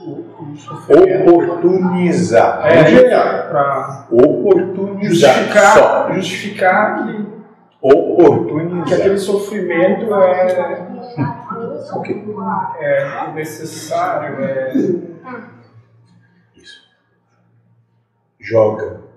[0.00, 1.30] o, o sofrimento.
[1.30, 2.66] oportunizar.
[2.66, 3.48] É, gerar.
[3.50, 5.34] para Oportunizar.
[5.34, 6.12] justificar, Só.
[6.12, 8.98] justificar que, que Oportunizar.
[8.98, 10.80] aquele sofrimento é,
[11.92, 12.34] Ok.
[12.78, 14.72] é necessário, é
[16.56, 16.80] Isso.
[18.38, 19.09] Joga.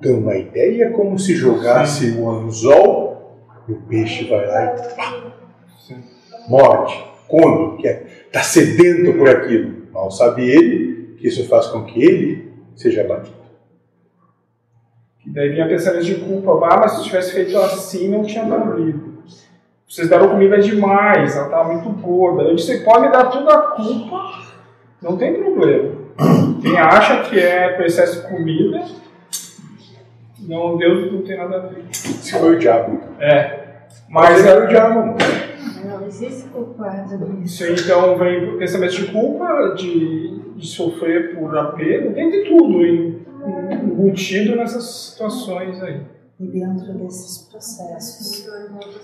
[0.00, 5.32] Dá uma ideia como se jogasse o anzol e o peixe vai lá e pá,
[6.48, 9.86] morde, come, quer, está sedento por aquilo.
[9.92, 13.36] Mal sabe ele que isso faz com que ele seja abatido.
[15.24, 18.44] E daí vinha pensamento de culpa, ah, mas se eu tivesse feito assim não tinha
[18.44, 19.16] morrido.
[19.88, 22.42] Vocês deram comida demais, ela estava muito gorda.
[22.42, 24.42] Eu disse, pode dar tudo a culpa,
[25.00, 25.94] não tem problema.
[26.60, 28.84] Quem acha que é por excesso de comida,
[30.48, 31.84] não, Deus não tem nada a ver.
[31.92, 33.00] Se foi o diabo.
[33.20, 33.66] É.
[34.08, 35.00] Mas é é, o diabo.
[35.00, 35.16] mano.
[35.84, 37.62] Não existe culpado nisso.
[37.62, 42.84] isso aí então vem pensamento de culpa, de, de sofrer por apego, tem de tudo
[42.84, 46.02] em- em- embutido nessas situações aí.
[46.40, 48.46] E dentro desses processos,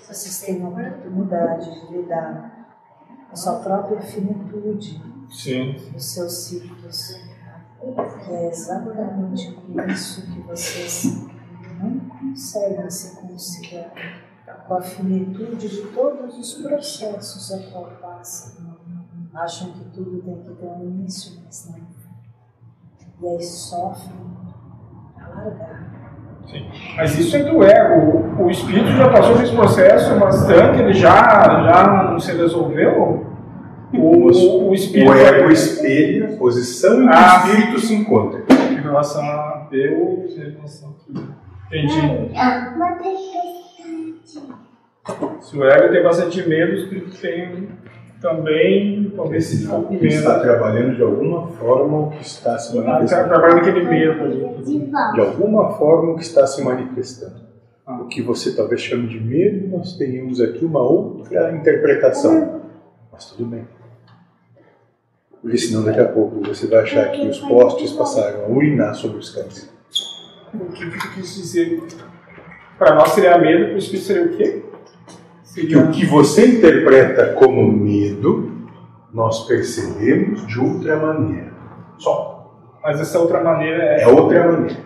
[0.07, 2.67] vocês têm a oportunidade de lidar
[3.27, 5.75] com a sua própria finitude, Sim.
[5.95, 7.15] os seus ciclos,
[8.29, 11.25] é exatamente com isso que vocês
[12.23, 13.91] não conseguem se conciliar
[14.67, 18.63] com a finitude de todos os processos a qual passam.
[19.33, 21.83] Acham que tudo tem que ter um início, mas não.
[23.21, 24.15] E aí sofrem
[25.17, 25.93] a largar.
[26.45, 26.69] Sim.
[26.97, 28.41] Mas isso é do ego.
[28.41, 31.11] O, o espírito já passou por esse processo bastante, ele já,
[31.63, 33.25] já não se resolveu.
[33.93, 35.11] O, o, o espírito.
[35.11, 37.43] O ego espelha a posição em que Ah.
[37.43, 38.43] o espírito se encontra.
[38.71, 41.35] Em relação a Deus, em relação a tudo.
[41.67, 42.33] Entendi.
[45.41, 47.69] Se o ego tem bastante medo, o espírito tem
[48.21, 50.41] também, talvez se for com Ele está medo.
[50.43, 53.27] trabalhando de alguma forma o que está se Tá manifestando.
[53.29, 54.79] trabalhando aquele medo ali.
[55.13, 57.41] De alguma forma o que está se manifestando.
[57.85, 57.99] Ah.
[58.01, 62.61] O que você talvez chame de medo, nós tenhamos aqui uma outra interpretação.
[63.11, 63.67] Mas tudo bem.
[65.41, 69.17] Porque senão daqui a pouco você vai achar que os postes passaram a urinar sobre
[69.17, 69.72] os cães.
[70.53, 71.81] O que que tu quis dizer?
[72.77, 74.63] Para nós seria medo, para o espírito seria o quê?
[75.43, 78.51] Que Seria o que você interpreta como medo,
[79.13, 81.53] nós percebemos de outra maneira.
[81.97, 82.79] Só.
[82.83, 84.79] Mas essa outra maneira É é, outra maneira.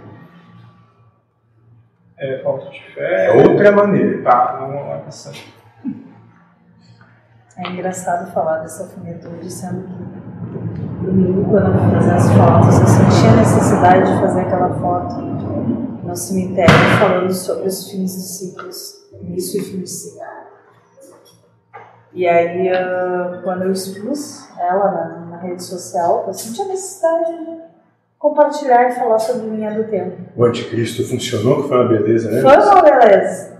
[2.19, 3.27] é falta de fé.
[3.27, 4.21] É outra maneira.
[4.23, 5.31] Tá, não é essa.
[7.57, 13.27] É engraçado falar dessa finitude, sendo que domingo, quando eu fiz as fotos, eu senti
[13.27, 15.26] a necessidade de fazer aquela foto
[16.07, 20.21] no cemitério falando sobre os fins dos ciclos, início e fim de ciclo.
[22.13, 27.45] E aí, ah, quando eu expus ela na, na rede social, eu senti a necessidade
[27.45, 27.61] de
[28.17, 30.17] compartilhar e falar sobre linha do tempo.
[30.35, 32.41] O anticristo funcionou, que foi uma beleza, né?
[32.41, 33.57] Foi uma beleza.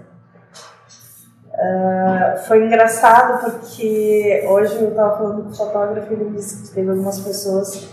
[1.53, 6.73] Ah, foi engraçado porque hoje eu estava falando com o fotógrafo e ele disse que
[6.73, 7.89] teve algumas pessoas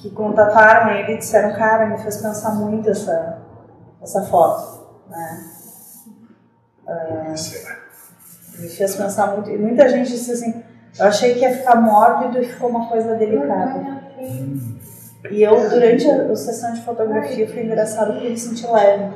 [0.00, 3.45] que contataram ele e disseram, cara, me fez pensar muito essa,
[4.06, 4.86] essa foto.
[5.08, 5.50] Né?
[8.58, 9.50] Me fez pensar muito.
[9.50, 10.62] E muita gente disse assim,
[10.98, 13.84] eu achei que ia ficar mórbido e ficou uma coisa delicada.
[15.30, 19.12] E eu, durante a, a sessão de fotografia, foi engraçado porque eu me senti leve.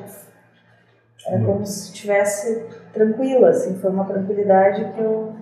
[1.27, 5.37] Era como se estivesse tranquila, assim, foi uma tranquilidade que eu.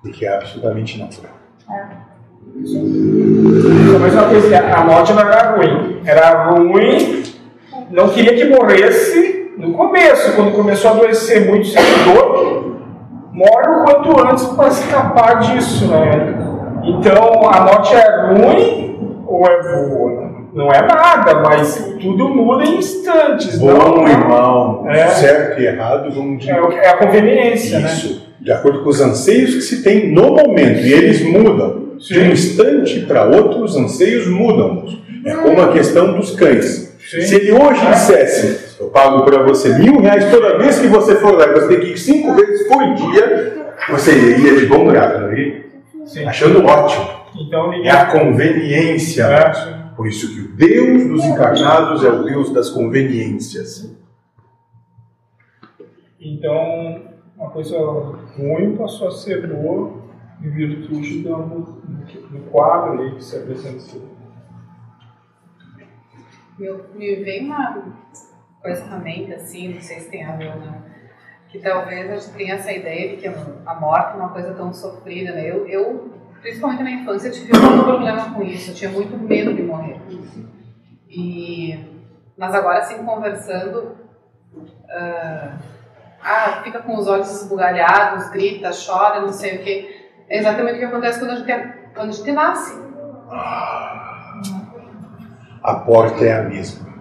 [0.00, 1.34] Porque é absolutamente natural.
[2.64, 5.91] Só mais uma coisa, a morte não era ruim.
[6.04, 7.22] Era ruim,
[7.90, 12.76] não queria que morresse no começo, quando começou a adoecer muito seguidor,
[13.32, 16.34] morre o quanto antes para escapar disso, né?
[16.84, 20.32] Então a morte é ruim ou é boa?
[20.52, 23.58] Não é nada, mas tudo muda em instantes.
[23.58, 25.06] Bom não, e mal, É.
[25.08, 27.88] certo e errado, vão de é, é a conveniência, né?
[28.42, 31.82] De acordo com os anseios que se tem no momento, e eles mudam.
[31.98, 34.84] De um instante para outro, os anseios mudam.
[35.24, 36.92] É como a questão dos cães.
[36.98, 37.20] Sim.
[37.20, 41.38] Se ele hoje dissesse, eu pago para você mil reais toda vez que você for
[41.38, 45.32] lá, você tem que ir cinco vezes por dia, você iria de bom grado, não
[45.32, 45.66] iria?
[46.04, 46.24] Sim.
[46.24, 47.08] Achando ótimo.
[47.38, 49.24] Então É a conveniência.
[49.24, 49.82] É, sim.
[49.96, 53.94] Por isso que o Deus dos encarnados é o Deus das conveniências.
[56.20, 57.11] Então,
[57.42, 60.00] uma coisa ruim passou a ser boa
[60.40, 64.08] em virtude do, do quadro aí que se apresentou.
[66.60, 67.82] Eu, me veio uma
[68.62, 70.82] coisa mente, assim, não sei se tem a ver ou não,
[71.48, 74.72] que talvez a gente tenha essa ideia de que a morte é uma coisa tão
[74.72, 75.50] sofrida, né?
[75.50, 79.62] Eu, eu principalmente na infância, tive muito problema com isso, eu tinha muito medo de
[79.62, 80.00] morrer.
[81.08, 81.76] E,
[82.36, 83.96] mas agora, assim, conversando,
[84.88, 85.58] ah,
[86.24, 90.10] ah, fica com os olhos esbugalhados, grita, chora, não sei o quê.
[90.28, 92.82] É exatamente o que acontece quando a gente, é- quando a gente nasce.
[95.62, 96.92] A porta é a mesma.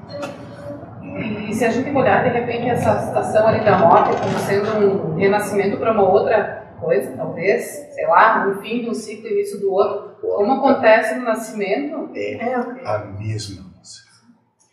[1.49, 5.15] E se a gente olhar de repente essa situação ali da morte como sendo um
[5.15, 7.63] renascimento para uma outra coisa, talvez,
[7.93, 12.09] sei lá, um fim de um ciclo e início do outro, como acontece no nascimento,
[12.15, 12.81] É, ok.
[12.85, 13.70] A mesma.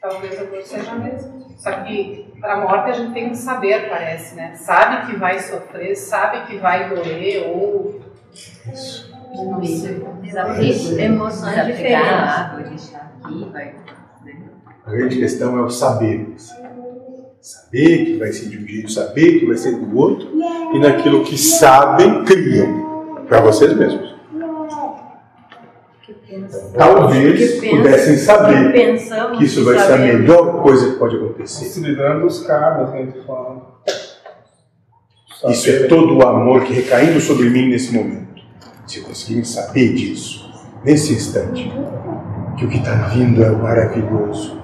[0.01, 1.39] Talvez a coisa seja a mesma.
[1.57, 4.55] Só que para a morte a gente tem um saber, parece, né?
[4.55, 8.01] Sabe que vai sofrer, sabe que vai doer ou
[9.35, 10.03] não sei.
[10.23, 12.95] Desafio, emoções diferentes.
[12.95, 13.75] Aqui, vai.
[14.25, 14.35] né?
[14.87, 16.35] A grande questão é o saber.
[17.41, 20.29] Saber que vai ser de um jeito, saber que vai ser do outro,
[20.75, 24.18] e naquilo que sabem, criam para vocês mesmos.
[26.77, 31.17] Talvez Que pensa- pudessem saber Pensamos que isso vai ser a melhor coisa que pode
[31.17, 31.65] acontecer.
[31.65, 33.63] Considerando os caras, né, que falam.
[35.49, 38.43] Isso é todo o amor que recaindo sobre mim nesse momento.
[38.87, 40.51] Se conseguirem saber disso,
[40.85, 41.71] nesse instante,
[42.57, 44.59] que o que está vindo é maravilhoso,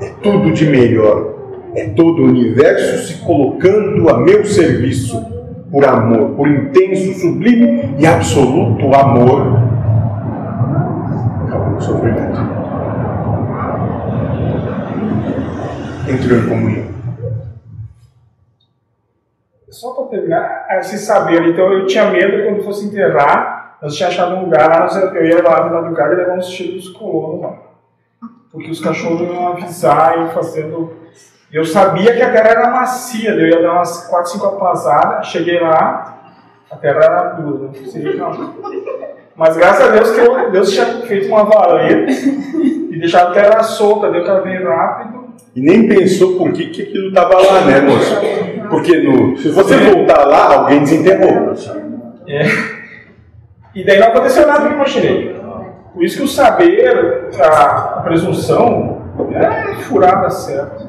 [0.00, 1.34] é tudo de melhor,
[1.74, 5.24] é todo o universo se colocando a meu serviço
[5.70, 9.70] por amor, por intenso, sublime e absoluto amor.
[11.46, 12.40] Acabou o sofrimento.
[16.10, 16.90] Entrou em comunhão.
[19.68, 21.46] Só para terminar, esse saber.
[21.48, 25.42] Então eu tinha medo quando fosse enterrar, nós tinha achado um lugar lá, eu ia
[25.42, 27.56] lá na madrugada e levar uns tiros dos colonos lá.
[28.50, 30.92] Porque os cachorros iam avisar, iam fazendo.
[31.52, 35.60] Eu sabia que a terra era macia, eu ia dar umas 4, 5 apasadas, cheguei
[35.60, 36.18] lá,
[36.70, 38.54] a terra era dura, não sei não.
[39.36, 43.62] Mas graças a Deus que eu- Deus tinha feito uma valeta e deixado a terra
[43.62, 45.09] solta, deu que veio rápido.
[45.54, 48.16] E nem pensou por que, que aquilo estava lá, né, moço?
[48.70, 51.54] Porque no, se você voltar lá, alguém desenterrou.
[52.28, 52.42] É.
[53.74, 55.40] E daí não aconteceu nada que eu imaginei.
[55.92, 56.88] Por isso que o saber,
[57.40, 60.88] a, presunção, é furada certo.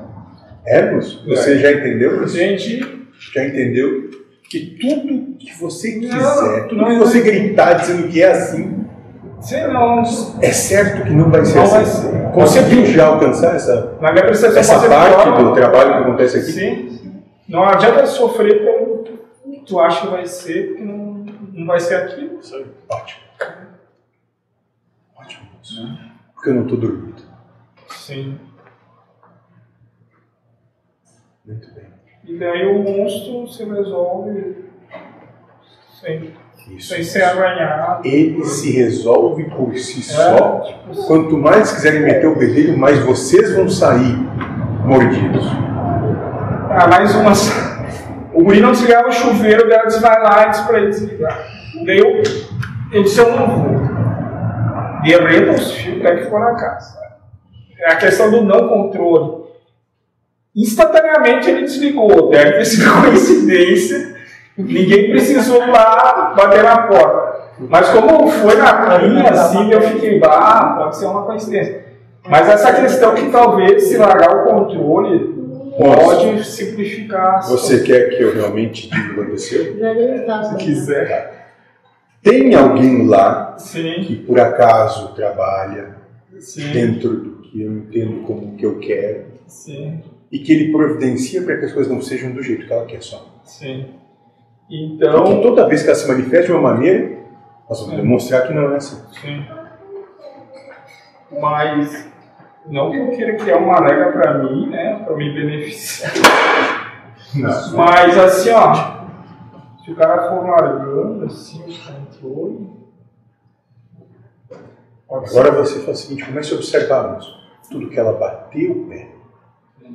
[0.65, 1.23] É, moço?
[1.27, 2.21] Você já entendeu?
[2.21, 2.37] moço?
[2.37, 3.01] Gente,
[3.33, 4.09] Já entendeu
[4.49, 8.85] que tudo que você Não, quiser, tudo não, que você gritar dizendo que é assim,
[9.41, 10.01] sei não.
[10.41, 11.73] é certo que não vai ser Não assim.
[11.73, 12.31] vai ser.
[12.31, 16.51] Conseguiu já alcançar essa, Na minha essa parte pior, do trabalho que acontece aqui?
[16.51, 17.21] Sim.
[17.49, 18.63] Não adianta sofrer
[19.43, 22.39] que tu acha que vai ser, porque não, não vai ser aquilo.
[22.89, 23.21] Ótimo.
[25.17, 25.99] Ótimo, moço.
[26.33, 27.21] Porque eu não estou dormindo.
[27.89, 28.39] Sim.
[31.45, 31.85] Muito bem.
[32.23, 34.65] E daí o monstro se resolve
[35.99, 36.33] sem,
[36.77, 36.93] Isso.
[36.93, 38.05] sem ser arranhado.
[38.07, 40.59] Ele se resolve por si É, só.
[40.61, 41.07] tipo assim.
[41.07, 44.15] Quanto mais quiserem meter o bedelho, mais vocês vão sair
[44.85, 45.45] mordidos.
[46.69, 47.31] Ah, mais uma.
[48.33, 51.37] O guri não desligava o chuveiro, ela disse, vai lá e pra ele desligar.
[51.85, 52.23] Daí eu,
[52.93, 53.81] eu disse, eu não vou.
[55.03, 56.97] Derreta os fios, até que ficou na casa.
[57.79, 59.41] É a questão do não controle.
[60.55, 64.15] Instantaneamente ele desligou, deve ter sido coincidência.
[64.57, 67.41] Ninguém precisou lá bater na porta.
[67.69, 71.85] Mas como foi na linha assim, eu fiquei, ah, pode ser uma coincidência.
[72.27, 75.41] Mas essa questão que talvez se largar o controle
[75.77, 77.41] pode simplificar.
[77.47, 79.75] Você quer que eu realmente diga o que aconteceu?
[80.49, 81.41] Se quiser.
[82.21, 85.95] Tem alguém lá Sim, que por acaso trabalha
[86.39, 91.41] sim, dentro do que eu entendo como que eu quero sim, e que ele providencia
[91.41, 93.41] para que as coisas não sejam do jeito que ela quer só.
[93.43, 93.87] sim.
[94.71, 97.19] Então, Então, toda vez que ela se manifesta de uma maneira,
[97.69, 99.03] nós vamos demonstrar que não é assim.
[99.19, 99.45] sim.
[101.39, 102.09] Mas
[102.65, 106.11] não que eu queira criar uma regra pra mim, né, pra me beneficiar.
[107.35, 107.77] Não.
[107.77, 108.73] Mas assim, ó,
[109.83, 112.69] se o cara for largando assim o controle.
[115.09, 117.19] Agora você faz o seguinte, comece a observar.
[117.69, 119.07] Tudo que ela bateu o pé,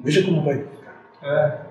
[0.03, 0.67] Veja como vai.
[1.23, 1.66] É.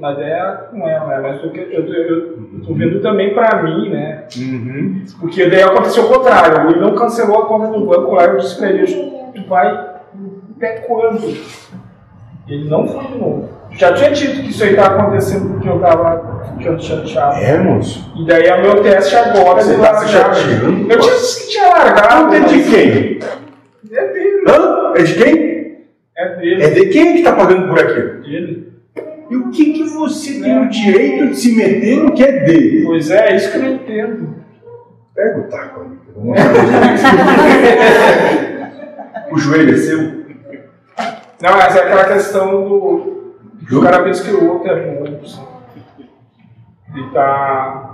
[0.00, 0.40] Mas é
[0.70, 1.18] com ela, né?
[1.20, 4.24] Mas eu, eu, eu, eu tô vendo também pra mim, né?
[4.34, 5.04] Uhum.
[5.20, 6.70] Porque daí aconteceu o contrário.
[6.70, 9.68] Ele não cancelou a conta do banco lá, eu disse pra ele, tu vai
[10.56, 11.22] até quando?
[12.48, 13.50] Ele não foi de novo.
[13.72, 17.36] Já tinha dito que isso aí tava acontecendo porque eu tava ficando chateado.
[17.36, 18.10] É, moço.
[18.16, 20.36] E daí é o meu teste agora Você de tá largar.
[20.38, 22.34] Eu tinha dito que tinha largado.
[22.34, 23.18] É de quem?
[23.92, 24.44] É dele.
[24.48, 24.92] Hã?
[24.96, 25.86] É de quem?
[26.16, 26.62] É dele.
[26.62, 28.22] É de quem que tá pagando por aquilo?
[28.22, 28.69] dele.
[29.30, 32.82] E o que, que você tem o direito de se meter no que é dele?
[32.84, 34.34] Pois é, é isso que eu não entendo.
[35.14, 36.00] Pega o taco ali.
[39.30, 40.00] o joelho é seu?
[41.40, 43.36] Não, mas é aquela questão do.
[43.70, 45.04] O cara pensa que o outro é bom.
[45.22, 45.40] assim.
[46.92, 47.86] Ele tá.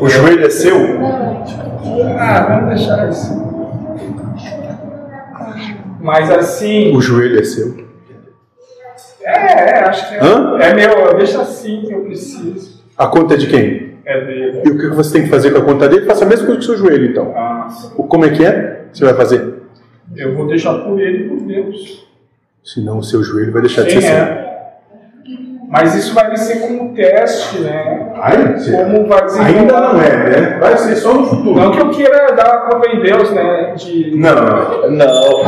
[0.00, 0.76] O joelho é seu?
[2.18, 3.38] Ah, vamos deixar isso.
[6.00, 6.96] Mas assim.
[6.96, 7.89] O joelho é seu?
[9.22, 10.18] É, é, acho que é.
[10.22, 10.58] Hã?
[10.60, 12.80] É meu, deixa assim que eu preciso.
[12.96, 13.94] A conta é de quem?
[14.04, 14.62] É dele.
[14.64, 16.06] E o que você tem que fazer com a conta dele?
[16.06, 17.32] Faça a mesma coisa com o seu joelho, então.
[17.36, 18.84] Ah, Como é que é?
[18.92, 19.60] Você vai fazer?
[20.16, 22.08] eu vou deixar por ele e por Deus.
[22.64, 24.16] Senão o seu joelho vai deixar de Sim, ser seu.
[24.16, 24.49] é.
[25.70, 28.10] Mas isso vai ser como teste, né?
[28.16, 29.22] Ai, Como vai.
[29.38, 30.58] Ainda não é, né?
[30.58, 31.54] Vai ser só no futuro.
[31.54, 33.74] Não que eu queira dar a prova em Deus, né?
[33.76, 34.16] De...
[34.16, 35.44] Não, não.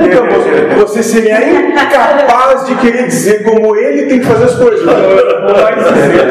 [0.00, 4.82] Nunca você, você seria incapaz de querer dizer como ele tem que fazer as coisas.
[4.82, 6.26] Vou lá dizer.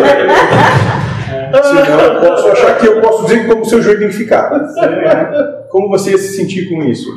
[1.63, 4.51] Senão eu posso achar que eu posso dizer como o seu joelho tem que ficar.
[4.79, 5.67] É.
[5.69, 7.09] Como você ia se sentir com isso?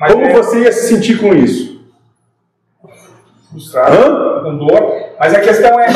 [0.00, 1.75] Mas Como é você ia se sentir com isso?
[3.56, 4.94] Frustrado, com dor.
[5.18, 5.86] Mas a questão é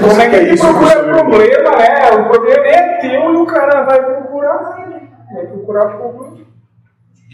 [0.00, 0.64] como é que isso?
[0.64, 2.10] procura problema, né?
[2.12, 5.08] O problema é teu e o cara vai procurar ele.
[5.34, 6.42] Vai procurar problema.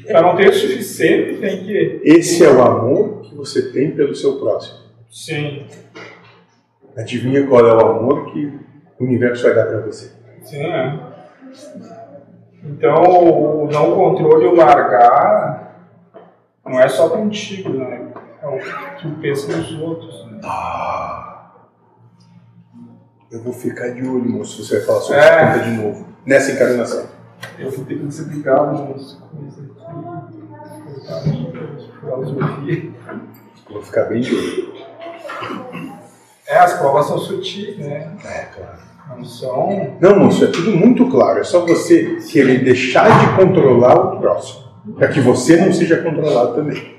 [0.07, 2.01] Já não tem o suficiente, tem que.
[2.03, 4.79] Esse é o amor que você tem pelo seu próximo.
[5.11, 5.67] Sim,
[6.97, 8.53] Adivinha qual é o amor que
[8.99, 10.11] o universo vai dar para você?
[10.43, 10.99] sim, é.
[12.65, 15.69] Então, o não controle o largar
[16.67, 18.08] não é só contigo, né?
[19.01, 20.27] Que pensa nos outros.
[20.27, 20.41] Né?
[23.31, 25.25] Eu vou ficar de olho, moço, se você vai falar sobre É.
[25.29, 26.07] essa conta de novo.
[26.25, 27.07] Nessa encarnação.
[27.59, 30.39] Eu vou ter que desligar umas coisas aqui.
[30.83, 31.53] colocar aqui,
[32.01, 32.91] Filosofia.
[33.71, 34.73] Vou ficar bem de olho.
[36.47, 38.17] É, as provas são sutis, né?
[38.25, 38.79] É, claro.
[39.17, 39.97] Não são.
[40.01, 41.41] Não, moço, é tudo muito claro.
[41.41, 44.69] É só você querer deixar de controlar o próximo.
[44.97, 46.98] Para que você não seja controlado também.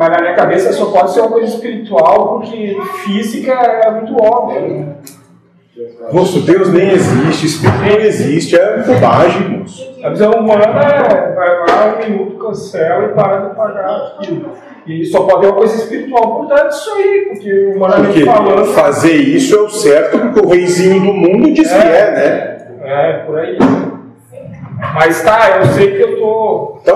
[0.00, 2.74] Mas na minha cabeça só pode ser uma coisa espiritual, porque
[3.04, 4.62] física é muito óbvio.
[4.62, 4.94] Né?
[6.10, 9.94] Moço, Deus nem existe, Espírito não existe, é bobagem, moço.
[10.02, 14.52] A visão humana é vai lá, um minuto, cancela e para de pagar aquilo.
[14.86, 18.64] E só pode ter uma coisa espiritual por trás disso aí, porque humanamente Porque falando.
[18.72, 22.56] fazer isso é o certo, porque o reizinho do mundo diz que é, né?
[22.82, 23.58] É, por aí.
[24.94, 26.92] Mas tá, eu sei que eu tô Tá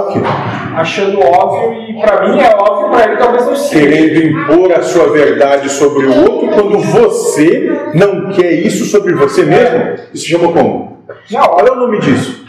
[0.77, 3.81] achando óbvio e pra mim é óbvio, pra ele talvez não seja.
[3.81, 9.43] Querendo impor a sua verdade sobre o outro quando você não quer isso sobre você
[9.45, 9.97] mesmo?
[10.13, 11.05] Isso chama como?
[11.31, 12.45] Não, olha, é o nome disso?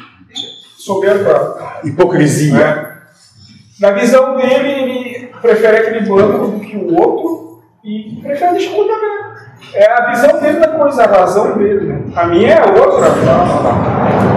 [0.85, 1.81] soberba.
[1.83, 2.53] Hipocrisia.
[2.53, 2.97] né?
[3.79, 9.34] Na visão dele, ele prefere aquele banco do que o outro e prefere deixar o.
[9.73, 11.85] É a visão dele da coisa, a razão dele.
[11.87, 12.01] Né?
[12.15, 13.07] A minha é outra.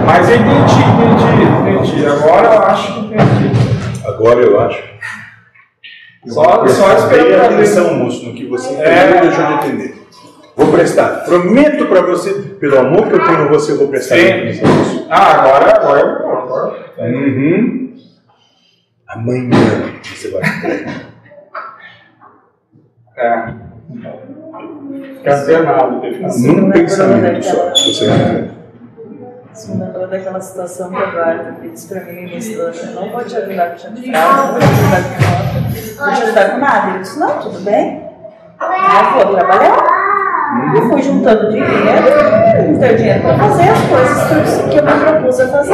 [0.05, 2.05] Mas eu entendi, entendi, entendi.
[2.05, 3.51] Agora eu acho que entendi.
[4.05, 4.83] Agora eu acho.
[6.27, 7.55] Só, só esperando ver.
[7.55, 9.21] atenção, moço, no que você entendeu É.
[9.21, 9.95] deixou de entender.
[10.55, 11.23] Vou prestar.
[11.23, 15.07] Prometo pra você, pelo amor que eu tenho a você, eu vou prestar Sim.
[15.09, 16.37] Ah, agora, agora eu vou.
[16.37, 16.91] Agora.
[16.97, 17.95] Uhum.
[19.07, 19.49] Amanhã
[20.03, 20.41] você vai.
[23.17, 23.53] É.
[26.27, 27.51] Isso Num me pensamento só.
[27.55, 28.51] daquela- Você vai.
[29.53, 32.73] Isso me lembrou daquela situação que o Eduardo disse pra mim no início do ano.
[32.75, 35.53] Eu não vou te ajudar com chá de fralda, não vou te ajudar com nota,
[35.97, 36.89] não vou te ajudar com nada.
[36.91, 38.03] Ele disse, não, tudo bem.
[38.61, 39.99] Eu vou trabalhar.
[40.75, 41.69] E fui juntando dinheiro,
[42.67, 44.33] juntei dinheiro para fazer as coisas que
[44.65, 45.73] eu, que eu me propus a fazer.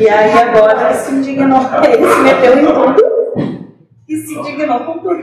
[0.00, 3.02] E aí agora ele se indignou, ele se meteu em tudo
[4.08, 5.18] e se indignou com tudo.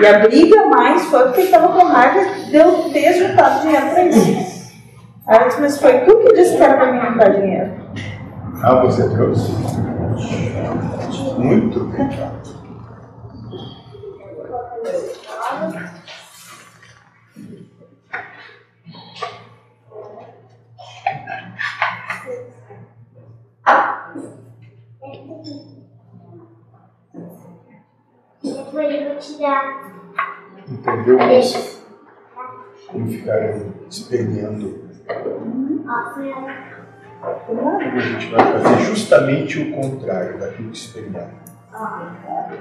[0.00, 4.04] E a briga mais foi porque ele estava com raiva de ter juntado dinheiro para
[4.06, 4.72] isso.
[5.26, 7.72] Aí eu disse, mas foi tu que disse que era para mim juntar dinheiro.
[8.62, 9.52] Ah, você trouxe?
[11.38, 12.08] Muito bem.
[30.68, 31.80] Entendeu, moça?
[32.90, 33.06] Como
[34.02, 34.84] ficaram esperneando.
[37.88, 41.44] A gente vai fazer justamente o contrário daquilo que espernearam.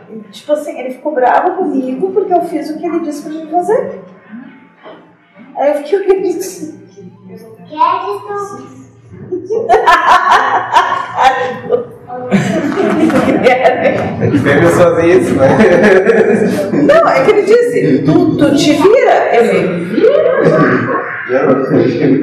[0.10, 3.32] E, Tipo assim, ele ficou bravo comigo porque eu fiz o que ele disse pra
[3.32, 4.02] gente fazer.
[5.56, 6.84] Aí eu fiquei olhando assim.
[14.44, 15.48] Deve fazer isso, né?
[16.84, 19.36] Não, é que ele disse, tu, tu te vira.
[19.36, 20.83] Eu
[21.40, 22.22] falei,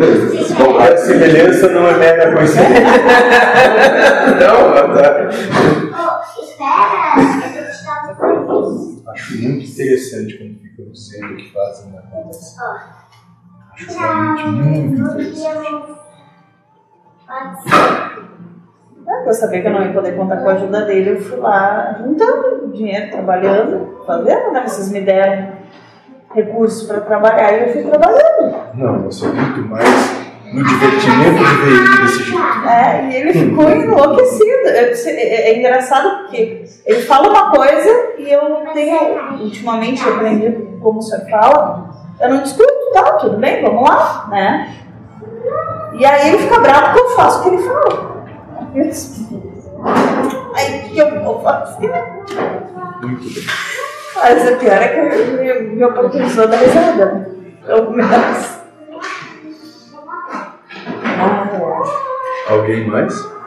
[0.56, 2.80] Qualquer semelhança não é mera coincidência.
[4.40, 5.28] Não, tá.
[9.08, 12.62] Acho muito interessante quando ficam dizendo o que fazem na conversa.
[13.72, 16.00] Acho realmente muito interessante.
[17.28, 17.56] Ah,
[19.26, 21.96] eu sabia que eu não ia poder contar com a ajuda dele, eu fui lá
[21.98, 24.62] juntando dinheiro, trabalhando, fazendo, né?
[24.66, 25.52] Vocês me deram
[26.34, 28.56] recursos para trabalhar e eu fui trabalhando.
[28.74, 30.20] Não, eu sou muito mais
[30.52, 32.68] no divertimento de ver ele desse jeito.
[32.68, 34.68] É, e ele ficou enlouquecido.
[34.68, 38.40] É, é- engraçado porque ele fala uma coisa e eu
[38.72, 40.50] tenho, ultimamente, eu aprendi
[40.80, 44.76] como o senhor fala, eu não discuto, tá, tudo bem, vamos lá, né?
[45.92, 48.10] E aí ele fica bravo porque eu faço o que ele fala.
[48.74, 48.90] Eu
[50.54, 51.90] Aí o que eu vou fazer?
[53.02, 53.89] Muito bem.
[54.22, 57.28] Mas o pior é que eu me, me oportunizou da risada.
[57.90, 58.60] menos.
[61.04, 61.48] Ah,
[62.48, 63.39] Alguém mais?